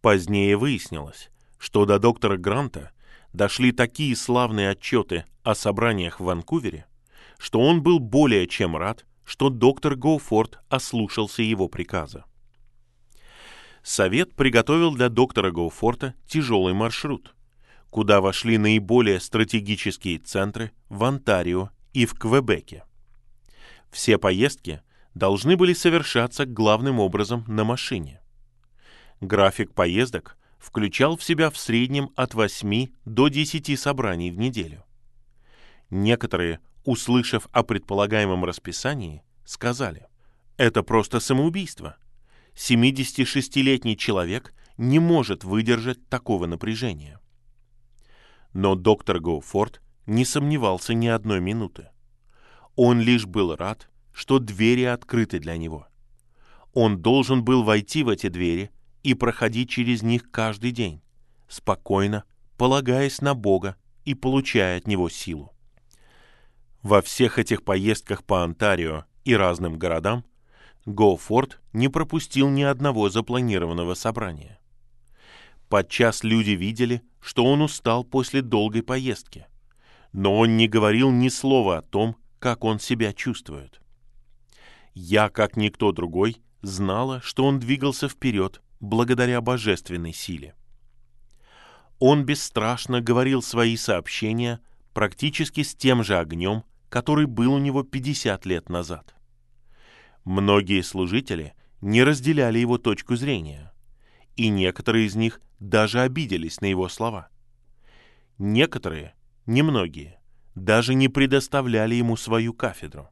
Позднее 0.00 0.56
выяснилось, 0.56 1.30
что 1.58 1.84
до 1.84 1.98
доктора 1.98 2.36
Гранта 2.36 2.92
дошли 3.32 3.72
такие 3.72 4.14
славные 4.16 4.70
отчеты 4.70 5.24
о 5.42 5.54
собраниях 5.54 6.20
в 6.20 6.24
Ванкувере, 6.24 6.86
что 7.42 7.58
он 7.58 7.82
был 7.82 7.98
более 7.98 8.46
чем 8.46 8.76
рад, 8.76 9.04
что 9.24 9.50
доктор 9.50 9.96
Гоуфорд 9.96 10.60
ослушался 10.68 11.42
его 11.42 11.66
приказа. 11.66 12.24
Совет 13.82 14.36
приготовил 14.36 14.94
для 14.94 15.08
доктора 15.08 15.50
Гоуфорта 15.50 16.14
тяжелый 16.28 16.72
маршрут, 16.72 17.34
куда 17.90 18.20
вошли 18.20 18.58
наиболее 18.58 19.18
стратегические 19.18 20.20
центры 20.20 20.70
в 20.88 21.02
Онтарио 21.02 21.70
и 21.92 22.06
в 22.06 22.14
Квебеке. 22.14 22.84
Все 23.90 24.18
поездки 24.18 24.80
должны 25.16 25.56
были 25.56 25.72
совершаться 25.72 26.46
главным 26.46 27.00
образом 27.00 27.42
на 27.48 27.64
машине. 27.64 28.20
График 29.20 29.74
поездок 29.74 30.38
включал 30.60 31.16
в 31.16 31.24
себя 31.24 31.50
в 31.50 31.58
среднем 31.58 32.10
от 32.14 32.34
8 32.34 32.86
до 33.04 33.26
10 33.26 33.80
собраний 33.80 34.30
в 34.30 34.38
неделю. 34.38 34.84
Некоторые, 35.90 36.60
услышав 36.84 37.48
о 37.52 37.62
предполагаемом 37.62 38.44
расписании, 38.44 39.22
сказали, 39.44 40.06
это 40.56 40.82
просто 40.82 41.20
самоубийство. 41.20 41.96
76-летний 42.54 43.96
человек 43.96 44.54
не 44.76 44.98
может 44.98 45.44
выдержать 45.44 46.08
такого 46.08 46.46
напряжения. 46.46 47.20
Но 48.52 48.74
доктор 48.74 49.20
Гоуфорд 49.20 49.80
не 50.06 50.24
сомневался 50.24 50.94
ни 50.94 51.06
одной 51.06 51.40
минуты. 51.40 51.88
Он 52.76 53.00
лишь 53.00 53.26
был 53.26 53.56
рад, 53.56 53.88
что 54.12 54.38
двери 54.38 54.84
открыты 54.84 55.38
для 55.38 55.56
него. 55.56 55.86
Он 56.74 57.00
должен 57.00 57.44
был 57.44 57.62
войти 57.62 58.02
в 58.02 58.08
эти 58.08 58.28
двери 58.28 58.70
и 59.02 59.14
проходить 59.14 59.70
через 59.70 60.02
них 60.02 60.30
каждый 60.30 60.70
день, 60.70 61.02
спокойно, 61.48 62.24
полагаясь 62.56 63.20
на 63.20 63.34
Бога 63.34 63.76
и 64.04 64.14
получая 64.14 64.78
от 64.78 64.86
Него 64.86 65.08
силу. 65.08 65.52
Во 66.82 67.00
всех 67.00 67.38
этих 67.38 67.62
поездках 67.62 68.24
по 68.24 68.42
Онтарио 68.42 69.04
и 69.24 69.36
разным 69.36 69.78
городам 69.78 70.24
Гоуфорд 70.84 71.60
не 71.72 71.88
пропустил 71.88 72.48
ни 72.48 72.62
одного 72.62 73.08
запланированного 73.08 73.94
собрания. 73.94 74.58
Подчас 75.68 76.24
люди 76.24 76.50
видели, 76.50 77.02
что 77.20 77.44
он 77.44 77.62
устал 77.62 78.02
после 78.02 78.42
долгой 78.42 78.82
поездки, 78.82 79.46
но 80.12 80.36
он 80.36 80.56
не 80.56 80.66
говорил 80.66 81.12
ни 81.12 81.28
слова 81.28 81.78
о 81.78 81.82
том, 81.82 82.16
как 82.40 82.64
он 82.64 82.80
себя 82.80 83.12
чувствует. 83.12 83.80
Я, 84.92 85.28
как 85.28 85.56
никто 85.56 85.92
другой, 85.92 86.42
знала, 86.62 87.20
что 87.22 87.44
он 87.44 87.60
двигался 87.60 88.08
вперед 88.08 88.60
благодаря 88.80 89.40
божественной 89.40 90.12
силе. 90.12 90.56
Он 92.00 92.24
бесстрашно 92.24 93.00
говорил 93.00 93.40
свои 93.40 93.76
сообщения 93.76 94.60
практически 94.92 95.62
с 95.62 95.76
тем 95.76 96.02
же 96.02 96.18
огнем, 96.18 96.64
который 96.92 97.24
был 97.24 97.54
у 97.54 97.58
него 97.58 97.84
50 97.84 98.44
лет 98.44 98.68
назад. 98.68 99.14
Многие 100.24 100.82
служители 100.82 101.54
не 101.80 102.04
разделяли 102.04 102.58
его 102.58 102.76
точку 102.76 103.16
зрения, 103.16 103.72
и 104.36 104.50
некоторые 104.50 105.06
из 105.06 105.14
них 105.14 105.40
даже 105.58 106.02
обиделись 106.02 106.60
на 106.60 106.66
его 106.66 106.90
слова. 106.90 107.30
Некоторые, 108.36 109.14
немногие, 109.46 110.20
даже 110.54 110.92
не 110.92 111.08
предоставляли 111.08 111.94
ему 111.94 112.18
свою 112.18 112.52
кафедру. 112.52 113.08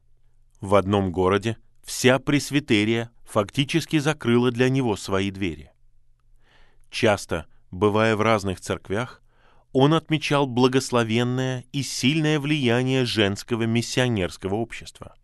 В 0.59 0.75
одном 0.75 1.11
городе 1.11 1.57
вся 1.83 2.19
пресвитерия 2.19 3.09
фактически 3.23 3.97
закрыла 3.97 4.51
для 4.51 4.69
него 4.69 4.95
свои 4.95 5.31
двери. 5.31 5.71
Часто, 6.91 7.47
бывая 7.71 8.15
в 8.15 8.21
разных 8.21 8.61
церквях, 8.61 9.20
он 9.73 9.93
отмечал 9.93 10.47
благословенное 10.47 11.65
и 11.71 11.81
сильное 11.83 12.39
влияние 12.39 13.05
женского 13.05 13.63
миссионерского 13.63 14.55
общества. 14.55 15.15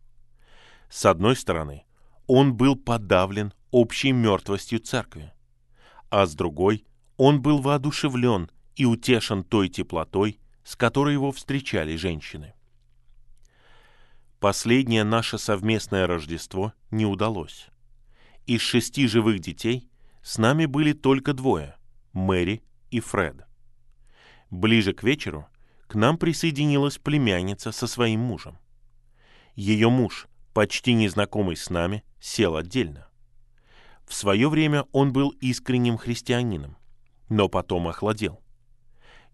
С 0.89 1.05
одной 1.05 1.35
стороны, 1.35 1.83
он 2.27 2.55
был 2.55 2.75
подавлен 2.75 3.53
общей 3.71 4.11
мертвостью 4.11 4.79
церкви, 4.79 5.33
а 6.09 6.25
с 6.25 6.33
другой, 6.35 6.85
он 7.17 7.41
был 7.41 7.61
воодушевлен 7.61 8.49
и 8.75 8.85
утешен 8.85 9.43
той 9.43 9.69
теплотой, 9.69 10.39
с 10.63 10.75
которой 10.75 11.13
его 11.13 11.31
встречали 11.31 11.95
женщины. 11.95 12.53
Последнее 14.39 15.03
наше 15.03 15.37
совместное 15.37 16.05
Рождество 16.05 16.73
не 16.91 17.05
удалось. 17.05 17.67
Из 18.45 18.61
шести 18.61 19.07
живых 19.07 19.39
детей 19.39 19.89
с 20.21 20.37
нами 20.37 20.65
были 20.65 20.93
только 20.93 21.33
двое— 21.33 21.75
Мэри 22.13 22.61
и 22.91 22.99
Фред. 22.99 23.46
Ближе 24.49 24.93
к 24.93 25.03
вечеру 25.03 25.47
к 25.87 25.95
нам 25.95 26.17
присоединилась 26.17 26.97
племянница 26.97 27.71
со 27.71 27.87
своим 27.87 28.21
мужем. 28.21 28.57
Ее 29.55 29.89
муж, 29.89 30.27
почти 30.53 30.93
незнакомый 30.93 31.55
с 31.55 31.69
нами, 31.69 32.03
сел 32.19 32.55
отдельно. 32.55 33.07
В 34.05 34.13
свое 34.13 34.49
время 34.49 34.85
он 34.91 35.11
был 35.11 35.29
искренним 35.41 35.97
христианином, 35.97 36.77
но 37.29 37.49
потом 37.49 37.87
охладел. 37.87 38.41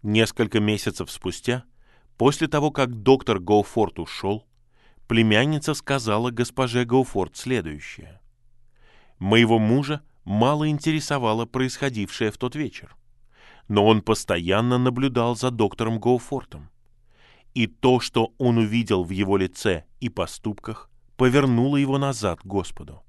Несколько 0.02 0.60
месяцев 0.60 1.10
спустя, 1.10 1.64
после 2.16 2.48
того, 2.48 2.70
как 2.70 3.02
доктор 3.02 3.38
Гоуфорд 3.38 3.98
ушел, 4.00 4.46
племянница 5.06 5.74
сказала 5.74 6.30
госпоже 6.30 6.84
Гоуфорд 6.84 7.36
следующее. 7.36 8.20
«Моего 9.18 9.58
мужа 9.58 10.02
мало 10.24 10.68
интересовало 10.68 11.46
происходившее 11.46 12.30
в 12.30 12.38
тот 12.38 12.56
вечер, 12.56 12.96
но 13.68 13.86
он 13.86 14.02
постоянно 14.02 14.78
наблюдал 14.78 15.36
за 15.36 15.50
доктором 15.50 15.98
Гоуфортом. 15.98 16.70
И 17.54 17.66
то, 17.66 18.00
что 18.00 18.34
он 18.38 18.58
увидел 18.58 19.04
в 19.04 19.10
его 19.10 19.36
лице 19.36 19.84
и 20.00 20.08
поступках, 20.08 20.90
повернуло 21.16 21.76
его 21.76 21.98
назад 21.98 22.40
к 22.40 22.46
Господу. 22.46 23.02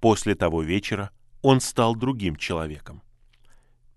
После 0.00 0.34
того 0.34 0.62
вечера 0.62 1.10
он 1.42 1.60
стал 1.60 1.94
другим 1.94 2.36
человеком. 2.36 3.02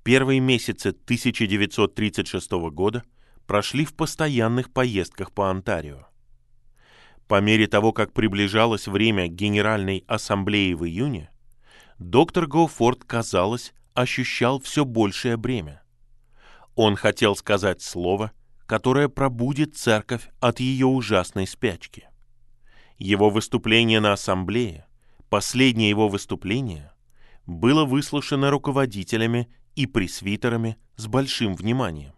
Первые 0.03 0.39
месяцы 0.39 0.89
1936 0.89 2.51
года 2.71 3.03
прошли 3.47 3.85
в 3.85 3.93
постоянных 3.95 4.71
поездках 4.71 5.31
по 5.31 5.49
Онтарио. 5.49 6.07
По 7.27 7.39
мере 7.41 7.67
того, 7.67 7.93
как 7.93 8.13
приближалось 8.13 8.87
время 8.87 9.27
Генеральной 9.27 10.03
Ассамблеи 10.07 10.73
в 10.73 10.85
июне, 10.85 11.31
доктор 11.99 12.47
Гоуфорд, 12.47 13.05
казалось, 13.05 13.73
ощущал 13.93 14.59
все 14.59 14.85
большее 14.85 15.37
бремя. 15.37 15.83
Он 16.75 16.95
хотел 16.95 17.35
сказать 17.35 17.81
слово, 17.81 18.31
которое 18.65 19.09
пробудит 19.09 19.75
церковь 19.75 20.29
от 20.39 20.59
ее 20.59 20.87
ужасной 20.87 21.45
спячки. 21.47 22.07
Его 22.97 23.29
выступление 23.29 23.99
на 23.99 24.13
ассамблее, 24.13 24.87
последнее 25.29 25.89
его 25.89 26.07
выступление, 26.07 26.91
было 27.45 27.85
выслушано 27.85 28.49
руководителями 28.49 29.49
и 29.75 29.85
пресвитерами 29.85 30.77
с 30.95 31.07
большим 31.07 31.55
вниманием. 31.55 32.13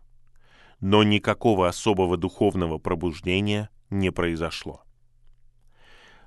Но 0.79 1.03
никакого 1.03 1.67
особого 1.67 2.17
духовного 2.17 2.77
пробуждения 2.77 3.69
не 3.89 4.11
произошло. 4.11 4.83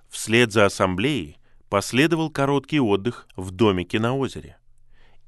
Вслед 0.08 0.52
за 0.52 0.66
ассамблеей 0.66 1.38
последовал 1.68 2.30
короткий 2.30 2.80
отдых 2.80 3.28
в 3.36 3.50
домике 3.50 4.00
на 4.00 4.14
озере. 4.14 4.56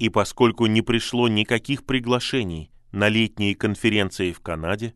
И 0.00 0.08
поскольку 0.08 0.64
не 0.64 0.80
пришло 0.80 1.28
никаких 1.28 1.84
приглашений 1.84 2.70
на 2.90 3.10
летние 3.10 3.54
конференции 3.54 4.32
в 4.32 4.40
Канаде, 4.40 4.94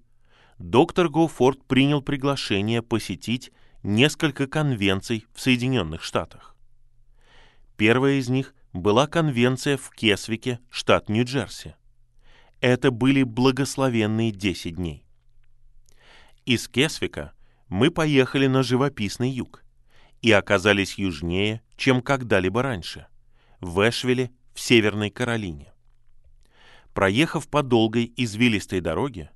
доктор 0.59 1.11
Гоуфорд 1.11 1.63
принял 1.67 2.01
приглашение 2.01 2.81
посетить 2.81 3.53
несколько 3.83 4.47
конвенций 4.47 5.27
в 5.35 5.43
Соединенных 5.43 6.03
Штатах. 6.03 6.57
Первая 7.77 8.15
из 8.15 8.31
них 8.31 8.55
была 8.73 9.07
конвенция 9.07 9.77
в 9.77 9.91
Кесвике, 9.91 10.59
штат 10.71 11.11
Нью-Джерси. 11.11 11.75
Это 12.63 12.91
были 12.91 13.25
благословенные 13.25 14.31
10 14.31 14.77
дней. 14.77 15.05
Из 16.47 16.67
Кесвика 16.67 17.35
мы 17.69 17.91
поехали 17.91 18.47
на 18.47 18.63
живописный 18.63 19.29
юг 19.29 19.65
и 20.23 20.33
оказались 20.33 20.95
южнее, 20.95 21.61
чем 21.77 22.01
когда-либо 22.01 22.63
раньше, 22.63 23.07
в 23.61 23.87
Эшвилле 23.87 24.31
в 24.55 24.61
Северной 24.61 25.11
Каролине. 25.11 25.73
Проехав 26.95 27.49
по 27.49 27.63
долгой 27.63 28.13
извилистой 28.17 28.81
дороге, 28.81 29.31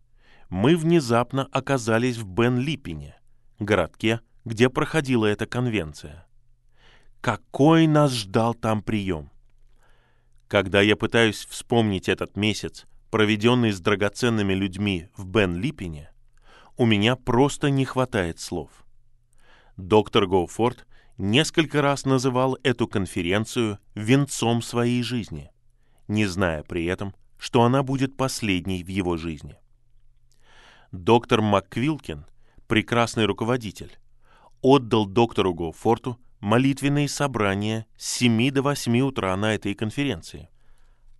мы 0.48 0.76
внезапно 0.76 1.48
оказались 1.52 2.16
в 2.16 2.26
Бен-Липпине, 2.26 3.16
городке, 3.58 4.20
где 4.44 4.70
проходила 4.70 5.26
эта 5.26 5.46
конвенция. 5.46 6.26
Какой 7.20 7.86
нас 7.86 8.12
ждал 8.12 8.54
там 8.54 8.80
прием! 8.80 9.30
Когда 10.46 10.80
я 10.80 10.96
пытаюсь 10.96 11.44
вспомнить 11.44 12.08
этот 12.08 12.36
месяц, 12.36 12.86
проведенный 13.10 13.72
с 13.72 13.80
драгоценными 13.80 14.54
людьми 14.54 15.08
в 15.16 15.26
Бен-Липпине, 15.26 16.10
у 16.76 16.86
меня 16.86 17.16
просто 17.16 17.70
не 17.70 17.84
хватает 17.84 18.38
слов. 18.38 18.70
Доктор 19.76 20.26
Гоуфорд 20.26 20.86
несколько 21.18 21.82
раз 21.82 22.04
называл 22.04 22.56
эту 22.62 22.86
конференцию 22.86 23.78
венцом 23.94 24.62
своей 24.62 25.02
жизни, 25.02 25.50
не 26.06 26.26
зная 26.26 26.62
при 26.62 26.84
этом, 26.86 27.14
что 27.38 27.62
она 27.62 27.82
будет 27.82 28.16
последней 28.16 28.82
в 28.82 28.88
его 28.88 29.16
жизни. 29.16 29.56
Доктор 30.92 31.42
МакКвилкин, 31.42 32.24
прекрасный 32.66 33.26
руководитель, 33.26 33.98
отдал 34.62 35.06
доктору 35.06 35.54
Гоуфорту 35.54 36.18
молитвенные 36.40 37.08
собрания 37.08 37.86
с 37.96 38.06
7 38.18 38.50
до 38.50 38.62
8 38.62 39.00
утра 39.00 39.36
на 39.36 39.54
этой 39.54 39.74
конференции, 39.74 40.48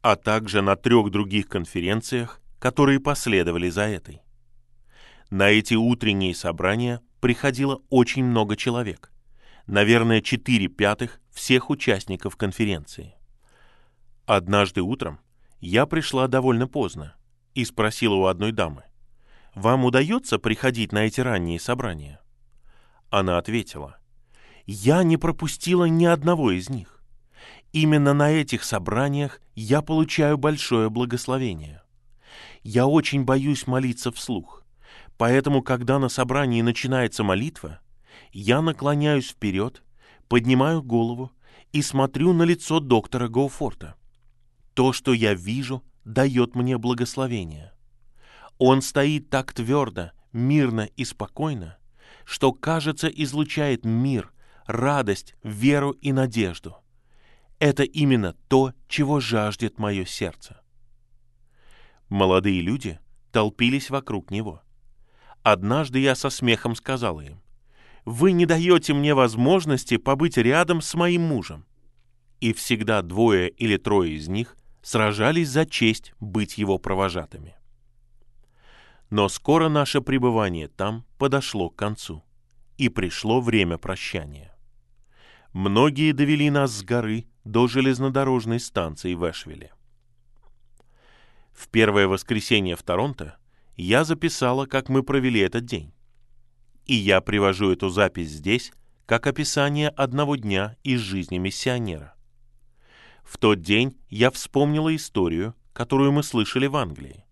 а 0.01 0.17
также 0.17 0.63
на 0.63 0.77
трех 0.77 1.11
других 1.11 1.49
конференциях, 1.49 2.41
которые 2.59 3.01
последовали 3.01 3.69
за 3.69 3.83
этой. 3.83 4.23
На 5.31 5.51
эти 5.51 5.75
утренние 5.75 6.35
собрания 6.35 7.01
приходило 7.21 7.83
очень 7.91 8.25
много 8.25 8.57
человек, 8.57 9.13
наверное, 9.69 10.21
4 10.21 10.67
пятых 10.69 11.21
всех 11.31 11.71
участников 11.71 12.37
конференции. 12.37 13.15
Однажды 14.27 14.83
утром 14.83 15.21
я 15.61 15.87
пришла 15.87 16.27
довольно 16.27 16.67
поздно 16.67 17.15
и 17.55 17.65
спросила 17.65 18.15
у 18.15 18.25
одной 18.27 18.53
дамы, 18.53 18.83
«Вам 19.55 19.85
удается 19.85 20.39
приходить 20.39 20.93
на 20.93 21.07
эти 21.07 21.21
ранние 21.21 21.61
собрания?» 21.61 22.21
Она 23.11 23.39
ответила, 23.39 23.99
я 24.67 25.03
не 25.03 25.17
пропустила 25.17 25.87
ни 25.87 26.05
одного 26.05 26.53
из 26.53 26.69
них. 26.69 27.03
Именно 27.73 28.13
на 28.13 28.31
этих 28.31 28.65
собраниях 28.65 29.41
я 29.55 29.81
получаю 29.81 30.37
большое 30.37 30.91
благословение. 30.91 31.83
Я 32.63 32.87
очень 32.87 33.25
боюсь 33.25 33.67
молиться 33.67 34.13
вслух, 34.13 34.65
поэтому, 35.17 35.63
когда 35.63 35.99
на 35.99 36.09
собрании 36.09 36.61
начинается 36.61 37.25
молитва, 37.25 37.81
я 38.33 38.61
наклоняюсь 38.61 39.31
вперед, 39.31 39.83
поднимаю 40.29 40.83
голову 40.83 41.33
и 41.73 41.83
смотрю 41.83 42.33
на 42.33 42.43
лицо 42.43 42.81
доктора 42.81 43.29
Гоуфорта. 43.29 43.97
То, 44.75 44.93
что 44.93 45.13
я 45.13 45.35
вижу, 45.35 45.83
дает 46.05 46.55
мне 46.55 46.79
благословение. 46.79 47.73
Он 48.59 48.83
стоит 48.83 49.31
так 49.31 49.53
твердо, 49.53 50.13
мирно 50.33 50.89
и 50.97 51.05
спокойно, 51.05 51.79
что, 52.25 52.53
кажется, 52.53 53.09
излучает 53.09 53.85
мир, 53.85 54.33
радость, 54.67 55.35
веру 55.43 55.93
и 55.93 56.13
надежду. 56.13 56.77
Это 57.59 57.83
именно 57.83 58.35
то, 58.49 58.73
чего 58.87 59.21
жаждет 59.21 59.79
мое 59.79 60.05
сердце. 60.05 60.61
Молодые 62.09 62.61
люди 62.61 63.01
толпились 63.33 63.91
вокруг 63.91 64.31
него. 64.31 64.63
Однажды 65.43 65.99
я 65.99 66.15
со 66.15 66.31
смехом 66.31 66.75
сказала 66.75 67.21
им, 67.21 67.43
«Вы 68.05 68.33
не 68.33 68.47
даете 68.47 68.95
мне 68.95 69.15
возможности 69.15 69.97
побыть 69.97 70.37
рядом 70.37 70.81
с 70.81 70.95
моим 70.95 71.23
мужем». 71.23 71.67
И 72.41 72.53
всегда 72.53 73.03
двое 73.03 73.49
или 73.49 73.77
трое 73.77 74.15
из 74.15 74.29
них 74.29 74.57
сражались 74.83 75.49
за 75.49 75.67
честь 75.67 76.13
быть 76.21 76.57
его 76.57 76.79
провожатыми. 76.79 77.57
Но 79.11 79.29
скоро 79.29 79.69
наше 79.69 80.01
пребывание 80.01 80.69
там 80.69 81.05
подошло 81.19 81.71
к 81.71 81.77
концу, 81.77 82.23
и 82.77 82.89
пришло 82.89 83.41
время 83.41 83.79
прощания. 83.79 84.55
Многие 85.53 86.13
довели 86.13 86.51
нас 86.51 86.73
с 86.73 86.83
горы 86.83 87.27
до 87.45 87.67
железнодорожной 87.67 88.61
станции 88.61 89.15
в 89.15 89.29
Эшвилле. 89.29 89.73
В 91.53 91.69
первое 91.69 92.07
воскресенье 92.07 92.77
в 92.77 92.83
Торонто 92.83 93.37
я 93.77 94.05
записала, 94.05 94.67
как 94.67 94.89
мы 94.89 95.03
провели 95.03 95.41
этот 95.41 95.65
день. 95.65 95.93
И 96.89 96.95
я 96.95 97.21
привожу 97.21 97.71
эту 97.71 97.91
запись 97.91 98.31
здесь 98.31 98.73
как 99.05 99.27
описание 99.27 99.91
одного 99.91 100.37
дня 100.37 100.77
из 100.83 101.01
жизни 101.01 101.37
миссионера. 101.37 102.15
В 103.23 103.37
тот 103.37 103.61
день 103.61 103.99
я 104.09 104.31
вспомнила 104.31 104.95
историю, 104.97 105.55
которую 105.75 106.13
мы 106.13 106.23
слышали 106.23 106.67
в 106.67 106.77
Англии. 106.77 107.27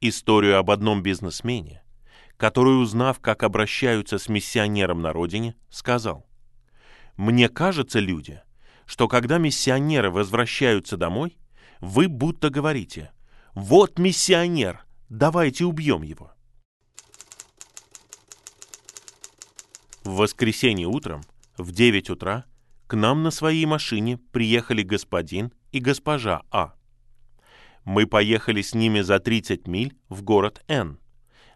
Историю 0.00 0.56
об 0.56 0.70
одном 0.70 1.02
бизнесмене, 1.02 1.82
который, 2.36 2.80
узнав, 2.80 3.18
как 3.18 3.42
обращаются 3.42 4.18
с 4.18 4.28
миссионером 4.28 5.02
на 5.02 5.12
родине, 5.12 5.56
сказал, 5.68 6.24
мне 7.16 7.48
кажется, 7.48 7.98
люди, 7.98 8.40
что 8.86 9.08
когда 9.08 9.38
миссионеры 9.38 10.10
возвращаются 10.10 10.96
домой, 10.96 11.36
вы 11.80 12.06
будто 12.06 12.50
говорите 12.50 13.10
«Вот 13.54 13.98
миссионер, 13.98 14.84
давайте 15.08 15.64
убьем 15.64 16.02
его». 16.02 16.31
В 20.04 20.16
воскресенье 20.16 20.88
утром, 20.88 21.22
в 21.56 21.70
9 21.70 22.10
утра, 22.10 22.44
к 22.88 22.96
нам 22.96 23.22
на 23.22 23.30
своей 23.30 23.66
машине 23.66 24.18
приехали 24.32 24.82
господин 24.82 25.52
и 25.70 25.78
госпожа 25.78 26.42
А. 26.50 26.74
Мы 27.84 28.06
поехали 28.08 28.62
с 28.62 28.74
ними 28.74 29.00
за 29.00 29.20
30 29.20 29.68
миль 29.68 29.94
в 30.08 30.22
город 30.22 30.64
Н, 30.66 30.98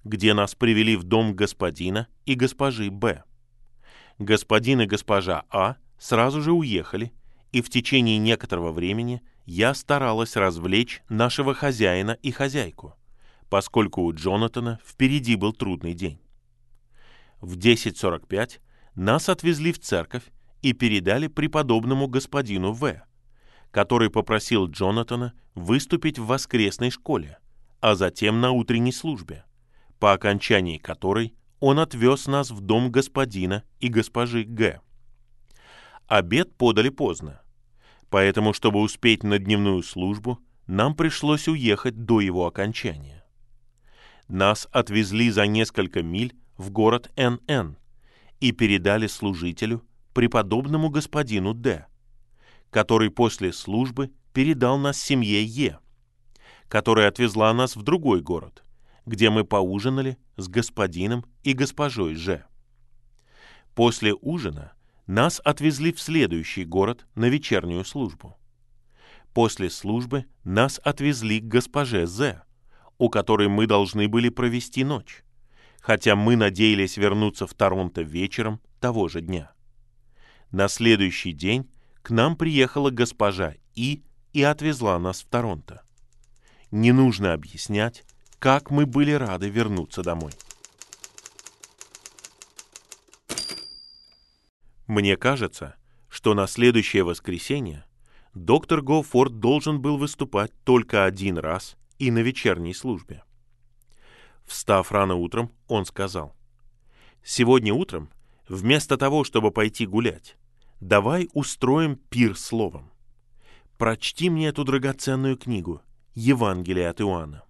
где 0.05 0.33
нас 0.33 0.55
привели 0.55 0.95
в 0.95 1.03
дом 1.03 1.35
господина 1.35 2.07
и 2.25 2.35
госпожи 2.35 2.89
Б. 2.89 3.25
Господин 4.21 4.83
и 4.83 4.87
госпожа 4.87 5.45
А 5.51 5.77
сразу 5.99 6.41
же 6.41 6.53
уехали, 6.53 7.13
и 7.51 7.61
в 7.61 7.69
течение 7.69 8.19
некоторого 8.19 8.71
времени 8.71 9.23
я 9.45 9.75
старалась 9.75 10.37
развлечь 10.37 11.03
нашего 11.09 11.53
хозяина 11.53 12.13
и 12.23 12.31
хозяйку, 12.31 12.95
поскольку 13.51 14.03
у 14.03 14.13
Джонатана 14.13 14.79
впереди 14.85 15.35
был 15.35 15.53
трудный 15.53 15.95
день. 15.95 16.21
В 17.41 17.57
10.45 17.57 18.61
нас 18.95 19.29
отвезли 19.29 19.73
в 19.73 19.79
церковь 19.79 20.25
и 20.63 20.73
передали 20.73 21.29
преподобному 21.29 22.09
господину 22.09 22.73
В., 22.73 23.03
который 23.71 24.11
попросил 24.11 24.69
Джонатана 24.69 25.35
выступить 25.55 26.19
в 26.19 26.27
воскресной 26.27 26.91
школе, 26.91 27.39
а 27.81 27.95
затем 27.95 28.41
на 28.41 28.53
утренней 28.53 28.93
службе, 28.93 29.45
по 29.99 30.13
окончании 30.13 30.79
которой 30.79 31.35
он 31.61 31.79
отвез 31.79 32.27
нас 32.27 32.51
в 32.51 32.61
дом 32.61 32.91
господина 32.91 33.65
и 33.81 33.89
госпожи 33.89 34.45
Г. 34.45 34.81
Обед 36.07 36.57
подали 36.57 36.89
поздно, 36.89 37.43
поэтому, 38.11 38.53
чтобы 38.53 38.81
успеть 38.81 39.23
на 39.23 39.39
дневную 39.39 39.83
службу, 39.83 40.39
нам 40.67 40.95
пришлось 40.95 41.49
уехать 41.49 42.05
до 42.05 42.21
его 42.21 42.47
окончания. 42.47 43.25
Нас 44.29 44.69
отвезли 44.73 45.31
за 45.31 45.47
несколько 45.47 46.03
миль 46.03 46.35
в 46.57 46.71
город 46.71 47.11
НН 47.17 47.77
и 48.41 48.53
передали 48.53 49.07
служителю, 49.07 49.83
преподобному 50.13 50.89
господину 50.89 51.55
Д., 51.55 51.87
который 52.71 53.11
после 53.11 53.53
службы 53.53 54.11
передал 54.33 54.79
нас 54.79 55.01
семье 55.01 55.45
Е, 55.45 55.79
которая 56.69 57.09
отвезла 57.09 57.53
нас 57.53 57.77
в 57.77 57.83
другой 57.83 58.21
город, 58.21 58.65
где 59.05 59.31
мы 59.31 59.45
поужинали 59.45 60.19
с 60.37 60.49
господином 60.49 61.25
и 61.43 61.53
госпожой 61.53 62.15
Ж. 62.15 62.45
После 63.75 64.15
ужина 64.15 64.73
нас 65.07 65.41
отвезли 65.45 65.93
в 65.93 66.01
следующий 66.01 66.65
город 66.65 67.07
на 67.15 67.27
вечернюю 67.27 67.85
службу. 67.85 68.37
После 69.33 69.69
службы 69.69 70.25
нас 70.45 70.81
отвезли 70.83 71.41
к 71.41 71.45
госпоже 71.45 72.07
З, 72.07 72.43
у 72.99 73.11
которой 73.11 73.49
мы 73.49 73.67
должны 73.67 74.09
были 74.09 74.31
провести 74.31 74.83
ночь, 74.83 75.23
хотя 75.81 76.17
мы 76.17 76.37
надеялись 76.37 76.97
вернуться 76.97 77.47
в 77.47 77.55
Торонто 77.55 78.03
вечером 78.03 78.61
того 78.81 79.09
же 79.09 79.21
дня. 79.21 79.53
На 80.51 80.69
следующий 80.69 81.33
день 81.33 81.71
к 82.03 82.11
нам 82.11 82.37
приехала 82.37 82.91
госпожа 82.91 83.55
И 83.75 84.03
и 84.33 84.43
отвезла 84.43 84.99
нас 84.99 85.23
в 85.23 85.27
Торонто. 85.27 85.83
Не 86.71 86.93
нужно 86.93 87.33
объяснять, 87.33 88.05
как 88.39 88.71
мы 88.71 88.85
были 88.85 89.13
рады 89.13 89.49
вернуться 89.49 90.03
домой. 90.03 90.33
Мне 94.87 95.17
кажется, 95.17 95.77
что 96.09 96.35
на 96.35 96.47
следующее 96.47 97.03
воскресенье 97.03 97.85
доктор 98.35 98.83
Гоуфорд 98.83 99.41
должен 99.41 99.81
был 99.81 99.97
выступать 99.97 100.53
только 100.65 101.05
один 101.05 101.39
раз 101.39 101.77
и 101.99 102.11
на 102.11 102.19
вечерней 102.19 102.75
службе. 102.75 103.25
Встав 104.47 104.93
рано 104.93 105.15
утром, 105.17 105.53
он 105.69 105.85
сказал, 105.85 106.35
«Сегодня 107.23 107.75
утром, 107.75 108.09
вместо 108.49 108.97
того, 108.97 109.25
чтобы 109.25 109.51
пойти 109.51 109.87
гулять, 109.87 110.37
давай 110.81 111.29
устроим 111.33 111.97
пир 111.97 112.37
словом. 112.37 112.91
Прочти 113.77 114.31
мне 114.31 114.49
эту 114.49 114.65
драгоценную 114.65 115.37
книгу, 115.37 115.83
Евангелие 116.15 116.89
от 116.89 117.01
Иоанна». 117.01 117.43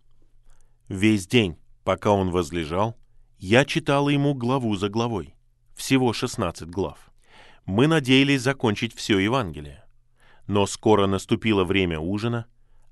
Весь 0.89 1.27
день, 1.27 1.59
пока 1.85 2.11
он 2.11 2.31
возлежал, 2.31 2.97
я 3.39 3.65
читала 3.65 4.09
ему 4.09 4.35
главу 4.35 4.75
за 4.77 4.89
главой, 4.89 5.35
всего 5.75 6.13
16 6.13 6.69
глав 6.71 7.07
мы 7.67 7.89
надеялись 7.89 8.43
закончить 8.43 8.95
все 8.95 9.19
Евангелие. 9.19 9.85
Но 10.47 10.67
скоро 10.67 11.07
наступило 11.07 11.65
время 11.65 11.99
ужина, 11.99 12.47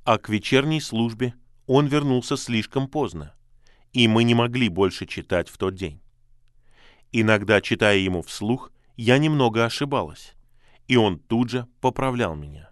а 0.05 0.19
к 0.19 0.29
вечерней 0.29 0.81
службе 0.81 1.35
он 1.67 1.87
вернулся 1.87 2.37
слишком 2.37 2.88
поздно, 2.88 3.35
и 3.94 4.09
мы 4.09 4.24
не 4.24 4.35
могли 4.35 4.68
больше 4.68 5.07
читать 5.07 5.48
в 5.48 5.57
тот 5.57 5.76
день. 5.76 6.00
Иногда, 7.12 7.61
читая 7.61 7.96
ему 7.96 8.22
вслух, 8.22 8.72
я 8.96 9.18
немного 9.18 9.64
ошибалась, 9.64 10.35
и 10.88 10.96
он 10.96 11.18
тут 11.18 11.50
же 11.50 11.68
поправлял 11.80 12.35
меня. 12.35 12.70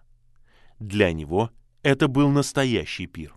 Для 0.79 1.13
него 1.13 1.49
это 1.81 2.09
был 2.09 2.29
настоящий 2.29 3.07
пир. 3.07 3.35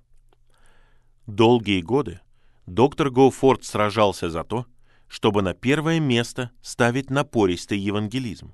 Долгие 1.27 1.81
годы 1.81 2.21
доктор 2.67 3.11
Гоуфорд 3.11 3.65
сражался 3.65 4.31
за 4.31 4.43
то, 4.43 4.67
чтобы 5.07 5.43
на 5.43 5.55
первое 5.55 6.01
место 6.01 6.51
ставить 6.63 7.09
напористый 7.09 7.79
евангелизм. 7.79 8.53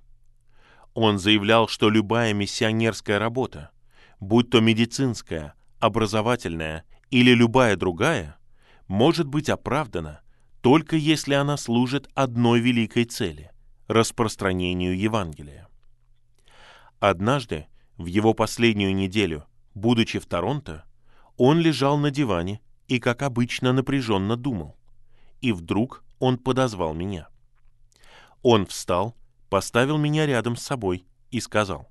Он 0.92 1.18
заявлял, 1.18 1.68
что 1.68 1.88
любая 1.88 2.34
миссионерская 2.34 3.18
работа, 3.18 3.70
будь 4.20 4.50
то 4.50 4.60
медицинская, 4.60 5.54
образовательная 5.78 6.84
или 7.10 7.32
любая 7.32 7.76
другая, 7.76 8.36
может 8.88 9.26
быть 9.26 9.48
оправдана 9.48 10.22
только 10.62 10.94
если 10.94 11.34
она 11.34 11.56
служит 11.56 12.08
одной 12.14 12.60
великой 12.60 13.04
цели– 13.04 13.50
распространению 13.88 14.96
Евангелия. 14.96 15.68
Однажды, 17.00 17.66
в 17.96 18.06
его 18.06 18.32
последнюю 18.32 18.94
неделю, 18.94 19.44
будучи 19.74 20.20
в 20.20 20.26
Торонто, 20.26 20.84
он 21.36 21.58
лежал 21.58 21.98
на 21.98 22.12
диване 22.12 22.60
и, 22.86 23.00
как 23.00 23.22
обычно, 23.22 23.72
напряженно 23.72 24.36
думал. 24.36 24.76
И 25.40 25.50
вдруг 25.50 26.04
он 26.20 26.38
подозвал 26.38 26.94
меня. 26.94 27.28
Он 28.42 28.64
встал, 28.64 29.16
поставил 29.50 29.98
меня 29.98 30.26
рядом 30.26 30.54
с 30.54 30.62
собой 30.62 31.06
и 31.32 31.40
сказал, 31.40 31.90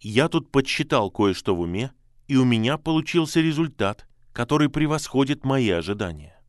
«Я 0.00 0.28
тут 0.28 0.50
подсчитал 0.50 1.10
кое-что 1.10 1.54
в 1.54 1.60
уме, 1.60 1.92
и 2.26 2.36
у 2.36 2.46
меня 2.46 2.78
получился 2.78 3.40
результат, 3.40 4.06
который 4.32 4.68
превосходит 4.68 5.44
мои 5.44 5.70
ожидания. 5.70 6.40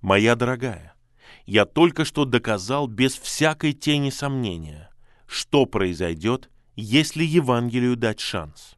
Моя 0.00 0.34
дорогая, 0.36 0.94
я 1.46 1.64
только 1.64 2.04
что 2.04 2.24
доказал 2.24 2.86
без 2.86 3.16
всякой 3.16 3.72
тени 3.72 4.10
сомнения, 4.10 4.90
что 5.26 5.66
произойдет, 5.66 6.50
если 6.76 7.24
Евангелию 7.24 7.96
дать 7.96 8.20
шанс. 8.20 8.76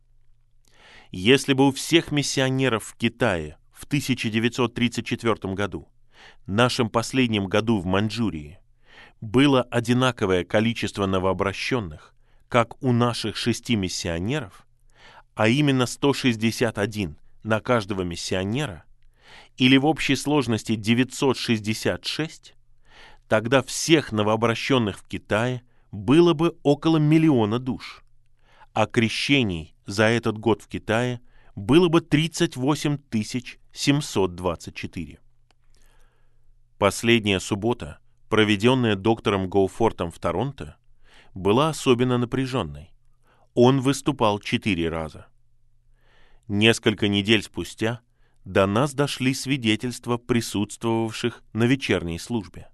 Если 1.10 1.52
бы 1.52 1.68
у 1.68 1.72
всех 1.72 2.10
миссионеров 2.10 2.84
в 2.84 2.96
Китае 2.96 3.58
в 3.72 3.84
1934 3.84 5.54
году 5.54 5.88
нашем 6.46 6.90
последнем 6.90 7.46
году 7.46 7.78
в 7.78 7.86
Маньчжурии 7.86 8.58
было 9.20 9.62
одинаковое 9.62 10.44
количество 10.44 11.06
новообращенных, 11.06 12.14
как 12.48 12.82
у 12.82 12.92
наших 12.92 13.36
шести 13.36 13.76
миссионеров, 13.76 14.66
а 15.34 15.48
именно 15.48 15.86
161 15.86 17.16
на 17.44 17.60
каждого 17.60 18.02
миссионера, 18.02 18.84
или 19.56 19.76
в 19.76 19.86
общей 19.86 20.16
сложности 20.16 20.74
966, 20.74 22.54
тогда 23.28 23.62
всех 23.62 24.10
новообращенных 24.10 24.98
в 24.98 25.06
Китае 25.06 25.62
было 25.92 26.32
бы 26.32 26.56
около 26.64 26.96
миллиона 26.96 27.60
душ, 27.60 28.02
а 28.72 28.86
крещений 28.86 29.76
за 29.86 30.04
этот 30.04 30.38
год 30.38 30.62
в 30.62 30.68
Китае 30.68 31.20
было 31.54 31.88
бы 31.88 32.00
38 32.00 32.98
724. 33.72 35.18
Последняя 36.78 37.40
суббота, 37.40 37.98
проведенная 38.28 38.96
доктором 38.96 39.48
Гоуфортом 39.48 40.10
в 40.10 40.18
Торонто, 40.18 40.76
была 41.34 41.68
особенно 41.68 42.18
напряженной. 42.18 42.90
Он 43.54 43.80
выступал 43.80 44.40
четыре 44.40 44.88
раза. 44.88 45.26
Несколько 46.48 47.08
недель 47.08 47.42
спустя 47.42 48.00
до 48.44 48.66
нас 48.66 48.92
дошли 48.92 49.32
свидетельства 49.32 50.18
присутствовавших 50.18 51.42
на 51.54 51.64
вечерней 51.64 52.18
службе. 52.18 52.68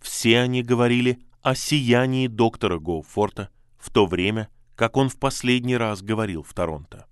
Все 0.00 0.40
они 0.40 0.62
говорили 0.62 1.20
о 1.40 1.54
сиянии 1.54 2.26
доктора 2.26 2.78
Гоуфорта 2.78 3.50
в 3.78 3.90
то 3.90 4.06
время, 4.06 4.48
как 4.74 4.96
он 4.96 5.08
в 5.08 5.18
последний 5.20 5.76
раз 5.76 6.02
говорил 6.02 6.42
в 6.42 6.52
Торонто. 6.52 7.06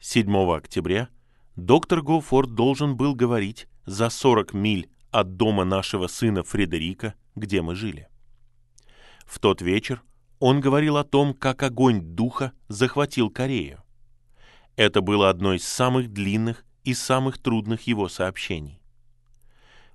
7 0.00 0.30
октября 0.52 1.08
доктор 1.56 2.02
Гоуфорд 2.02 2.54
должен 2.54 2.96
был 2.96 3.14
говорить 3.14 3.66
за 3.86 4.10
40 4.10 4.52
миль 4.52 4.90
от 5.10 5.36
дома 5.36 5.64
нашего 5.64 6.06
сына 6.06 6.42
Фредерика, 6.42 7.14
где 7.34 7.62
мы 7.62 7.74
жили. 7.74 8.08
В 9.24 9.38
тот 9.38 9.62
вечер 9.62 10.02
он 10.38 10.60
говорил 10.60 10.98
о 10.98 11.04
том, 11.04 11.32
как 11.32 11.62
огонь 11.62 12.02
духа 12.02 12.52
захватил 12.68 13.30
Корею. 13.30 13.82
Это 14.78 15.00
было 15.00 15.28
одно 15.28 15.54
из 15.54 15.66
самых 15.66 16.12
длинных 16.12 16.64
и 16.84 16.94
самых 16.94 17.38
трудных 17.38 17.88
его 17.88 18.08
сообщений. 18.08 18.80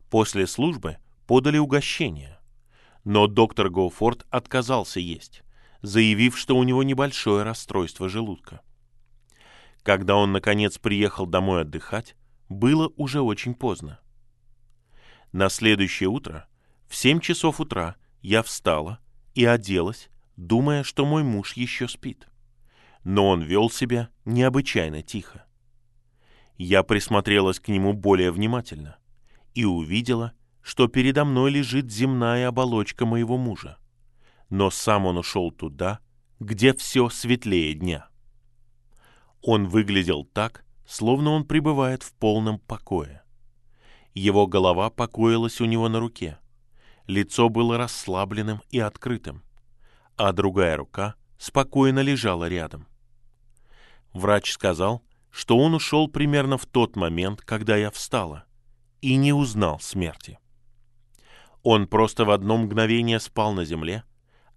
После 0.09 0.45
службы 0.45 0.97
подали 1.25 1.57
угощение, 1.57 2.37
но 3.05 3.27
доктор 3.27 3.69
Гоуфорд 3.69 4.25
отказался 4.29 4.99
есть, 4.99 5.43
заявив, 5.81 6.37
что 6.37 6.57
у 6.57 6.63
него 6.63 6.83
небольшое 6.83 7.43
расстройство 7.43 8.09
желудка. 8.09 8.59
Когда 9.83 10.17
он, 10.17 10.33
наконец, 10.33 10.77
приехал 10.79 11.27
домой 11.27 11.61
отдыхать, 11.61 12.17
было 12.49 12.91
уже 12.97 13.21
очень 13.21 13.55
поздно. 13.55 14.01
На 15.31 15.47
следующее 15.47 16.09
утро, 16.09 16.45
в 16.89 16.95
семь 16.97 17.21
часов 17.21 17.61
утра, 17.61 17.95
я 18.21 18.43
встала 18.43 18.99
и 19.33 19.45
оделась, 19.45 20.09
думая, 20.35 20.83
что 20.83 21.05
мой 21.05 21.23
муж 21.23 21.53
еще 21.53 21.87
спит. 21.87 22.27
Но 23.03 23.29
он 23.29 23.41
вел 23.41 23.69
себя 23.69 24.09
необычайно 24.25 25.01
тихо. 25.01 25.45
Я 26.57 26.83
присмотрелась 26.83 27.59
к 27.59 27.67
нему 27.67 27.93
более 27.93 28.31
внимательно 28.31 28.97
и 29.53 29.65
увидела, 29.65 30.33
что 30.61 30.87
передо 30.87 31.25
мной 31.25 31.51
лежит 31.51 31.91
земная 31.91 32.47
оболочка 32.47 33.05
моего 33.05 33.37
мужа. 33.37 33.77
Но 34.49 34.69
сам 34.69 35.05
он 35.05 35.17
ушел 35.17 35.51
туда, 35.51 35.99
где 36.39 36.73
все 36.73 37.09
светлее 37.09 37.73
дня. 37.73 38.07
Он 39.41 39.67
выглядел 39.67 40.23
так, 40.23 40.63
словно 40.85 41.31
он 41.31 41.45
пребывает 41.45 42.03
в 42.03 42.13
полном 42.13 42.59
покое. 42.59 43.23
Его 44.13 44.47
голова 44.47 44.89
покоилась 44.89 45.59
у 45.59 45.65
него 45.65 45.89
на 45.89 45.99
руке. 45.99 46.37
Лицо 47.07 47.49
было 47.49 47.77
расслабленным 47.77 48.61
и 48.69 48.79
открытым, 48.79 49.43
а 50.15 50.31
другая 50.31 50.77
рука 50.77 51.15
спокойно 51.37 51.99
лежала 51.99 52.47
рядом. 52.47 52.87
Врач 54.13 54.51
сказал, 54.51 55.03
что 55.31 55.57
он 55.57 55.73
ушел 55.73 56.07
примерно 56.07 56.57
в 56.57 56.65
тот 56.65 56.95
момент, 56.95 57.41
когда 57.41 57.75
я 57.75 57.89
встала, 57.89 58.45
и 59.01 59.15
не 59.15 59.33
узнал 59.33 59.79
смерти. 59.79 60.39
Он 61.63 61.87
просто 61.87 62.25
в 62.25 62.29
одно 62.29 62.57
мгновение 62.57 63.19
спал 63.19 63.53
на 63.53 63.65
земле, 63.65 64.03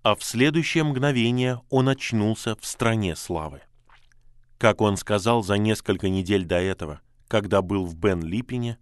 а 0.03 0.14
в 0.14 0.23
следующее 0.23 0.85
мгновение 0.85 1.61
он 1.71 1.88
очнулся 1.88 2.57
в 2.57 2.66
стране 2.66 3.16
славы. 3.16 3.62
Как 4.59 4.81
он 4.81 4.97
сказал 4.97 5.42
за 5.42 5.57
несколько 5.57 6.09
недель 6.09 6.45
до 6.45 6.57
этого, 6.57 7.01
когда 7.29 7.62
был 7.62 7.87
в 7.87 7.97
Бен-Липпине, 7.97 8.79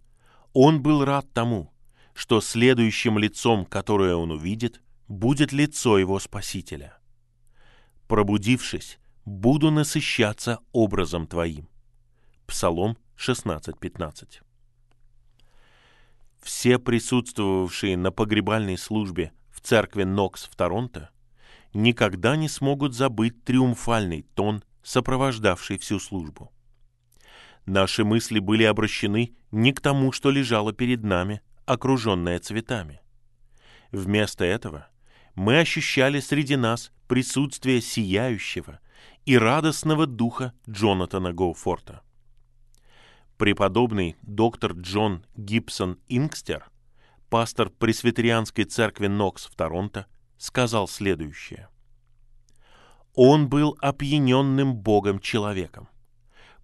он 0.53 0.81
был 0.81 1.03
рад 1.05 1.31
тому, 1.33 1.71
что 2.13 2.41
следующим 2.41 3.17
лицом, 3.17 3.65
которое 3.65 4.15
он 4.15 4.31
увидит, 4.31 4.81
будет 5.07 5.51
лицо 5.51 5.97
его 5.97 6.19
Спасителя. 6.19 6.97
Пробудившись, 8.07 8.99
буду 9.25 9.71
насыщаться 9.71 10.59
образом 10.71 11.27
Твоим. 11.27 11.67
Псалом 12.45 12.97
16.15. 13.17 14.41
Все 16.41 16.77
присутствовавшие 16.77 17.97
на 17.97 18.11
погребальной 18.11 18.77
службе 18.77 19.31
в 19.49 19.61
церкви 19.61 20.03
Нокс 20.03 20.43
в 20.43 20.55
Торонто 20.55 21.09
никогда 21.73 22.35
не 22.35 22.47
смогут 22.47 22.93
забыть 22.93 23.43
триумфальный 23.43 24.21
тон, 24.35 24.63
сопровождавший 24.83 25.79
всю 25.79 25.99
службу. 25.99 26.51
Наши 27.65 28.03
мысли 28.05 28.37
были 28.37 28.63
обращены 28.63 29.35
не 29.51 29.73
к 29.73 29.81
тому, 29.81 30.11
что 30.11 30.29
лежало 30.29 30.71
перед 30.71 31.03
нами, 31.03 31.41
окруженное 31.65 32.37
цветами. 32.37 33.01
Вместо 33.91 34.45
этого 34.45 34.87
мы 35.33 35.59
ощущали 35.59 36.19
среди 36.19 36.55
нас 36.55 36.91
присутствие 37.07 37.81
сияющего 37.81 38.79
и 39.25 39.37
радостного 39.37 40.07
духа 40.07 40.53
Джонатана 40.69 41.33
Гоуфорта 41.33 42.01
преподобный 43.37 44.15
доктор 44.21 44.73
Джон 44.73 45.25
Гибсон 45.35 45.99
Ингстер, 46.07 46.69
пастор 47.29 47.69
Пресвитерианской 47.69 48.65
церкви 48.65 49.07
Нокс 49.07 49.45
в 49.45 49.55
Торонто, 49.55 50.07
сказал 50.37 50.87
следующее. 50.87 51.69
Он 53.13 53.47
был 53.47 53.77
опьяненным 53.81 54.75
Богом 54.75 55.19
человеком, 55.19 55.87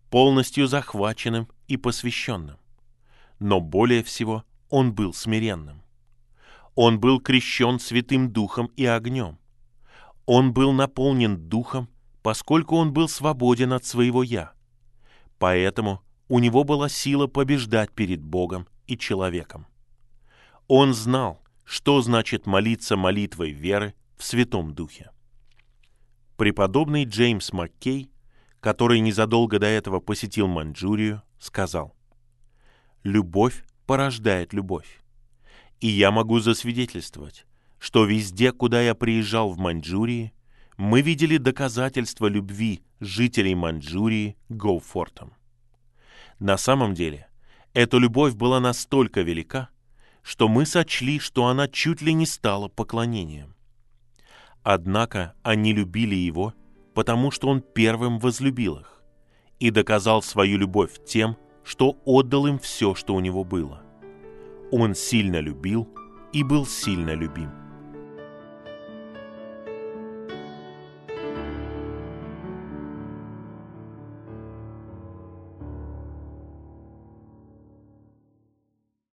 полностью 0.10 0.68
захваченным 0.68 1.48
и 1.68 1.78
посвященным. 1.78 2.58
Но 3.40 3.60
более 3.60 4.04
всего 4.04 4.44
он 4.70 4.94
был 4.94 5.14
смиренным. 5.14 5.82
Он 6.76 7.00
был 7.00 7.20
крещен 7.20 7.80
Святым 7.80 8.32
Духом 8.32 8.68
и 8.76 8.86
огнем. 8.86 9.40
Он 10.26 10.54
был 10.54 10.72
наполнен 10.72 11.50
Духом, 11.50 11.90
поскольку 12.22 12.76
он 12.76 12.94
был 12.94 13.08
свободен 13.08 13.74
от 13.74 13.86
своего 13.86 14.24
«я». 14.24 14.54
Поэтому 15.38 16.02
у 16.28 16.40
него 16.40 16.64
была 16.64 16.88
сила 16.88 17.28
побеждать 17.28 17.92
перед 17.92 18.22
Богом 18.22 18.68
и 18.88 18.98
человеком. 18.98 19.66
Он 20.68 20.94
знал, 20.94 21.42
что 21.66 22.02
значит 22.02 22.46
молиться 22.46 22.96
молитвой 22.96 23.52
веры 23.52 23.96
в 24.18 24.24
Святом 24.24 24.74
Духе. 24.74 25.10
Преподобный 26.38 27.06
Джеймс 27.06 27.52
Маккей, 27.54 28.12
который 28.60 29.00
незадолго 29.00 29.60
до 29.60 29.68
этого 29.68 30.00
посетил 30.00 30.48
Маньчжурию, 30.48 31.24
сказал, 31.40 31.96
«Любовь 33.04 33.66
порождает 33.86 34.54
любовь. 34.54 35.02
И 35.80 35.88
я 35.88 36.12
могу 36.12 36.40
засвидетельствовать, 36.40 37.46
что 37.80 38.06
везде, 38.06 38.52
куда 38.52 38.82
я 38.82 38.94
приезжал 38.96 39.52
в 39.52 39.58
Маньчжурии, 39.58 40.34
мы 40.82 41.04
видели 41.04 41.38
доказательства 41.38 42.26
любви 42.26 42.82
жителей 43.00 43.54
Маньчжурии 43.54 44.36
Гоуфортом. 44.50 45.32
На 46.40 46.58
самом 46.58 46.96
деле, 46.96 47.28
эта 47.76 47.98
любовь 47.98 48.34
была 48.34 48.60
настолько 48.60 49.22
велика, 49.22 49.70
что 50.24 50.48
мы 50.48 50.66
сочли, 50.66 51.20
что 51.20 51.46
она 51.46 51.68
чуть 51.68 52.02
ли 52.02 52.14
не 52.14 52.26
стала 52.26 52.68
поклонением. 52.68 53.54
Однако 54.64 55.36
они 55.44 55.72
любили 55.72 56.16
его, 56.16 56.56
потому 56.96 57.30
что 57.30 57.50
он 57.50 57.62
первым 57.62 58.18
возлюбил 58.18 58.78
их 58.78 59.04
и 59.60 59.70
доказал 59.70 60.24
свою 60.24 60.58
любовь 60.58 60.94
тем, 61.06 61.38
что 61.64 61.96
отдал 62.06 62.48
им 62.48 62.58
все, 62.58 62.96
что 62.96 63.14
у 63.14 63.20
него 63.20 63.44
было. 63.44 63.84
Он 64.72 64.96
сильно 64.96 65.40
любил 65.42 65.88
и 66.34 66.42
был 66.42 66.66
сильно 66.66 67.14
любим. 67.14 67.61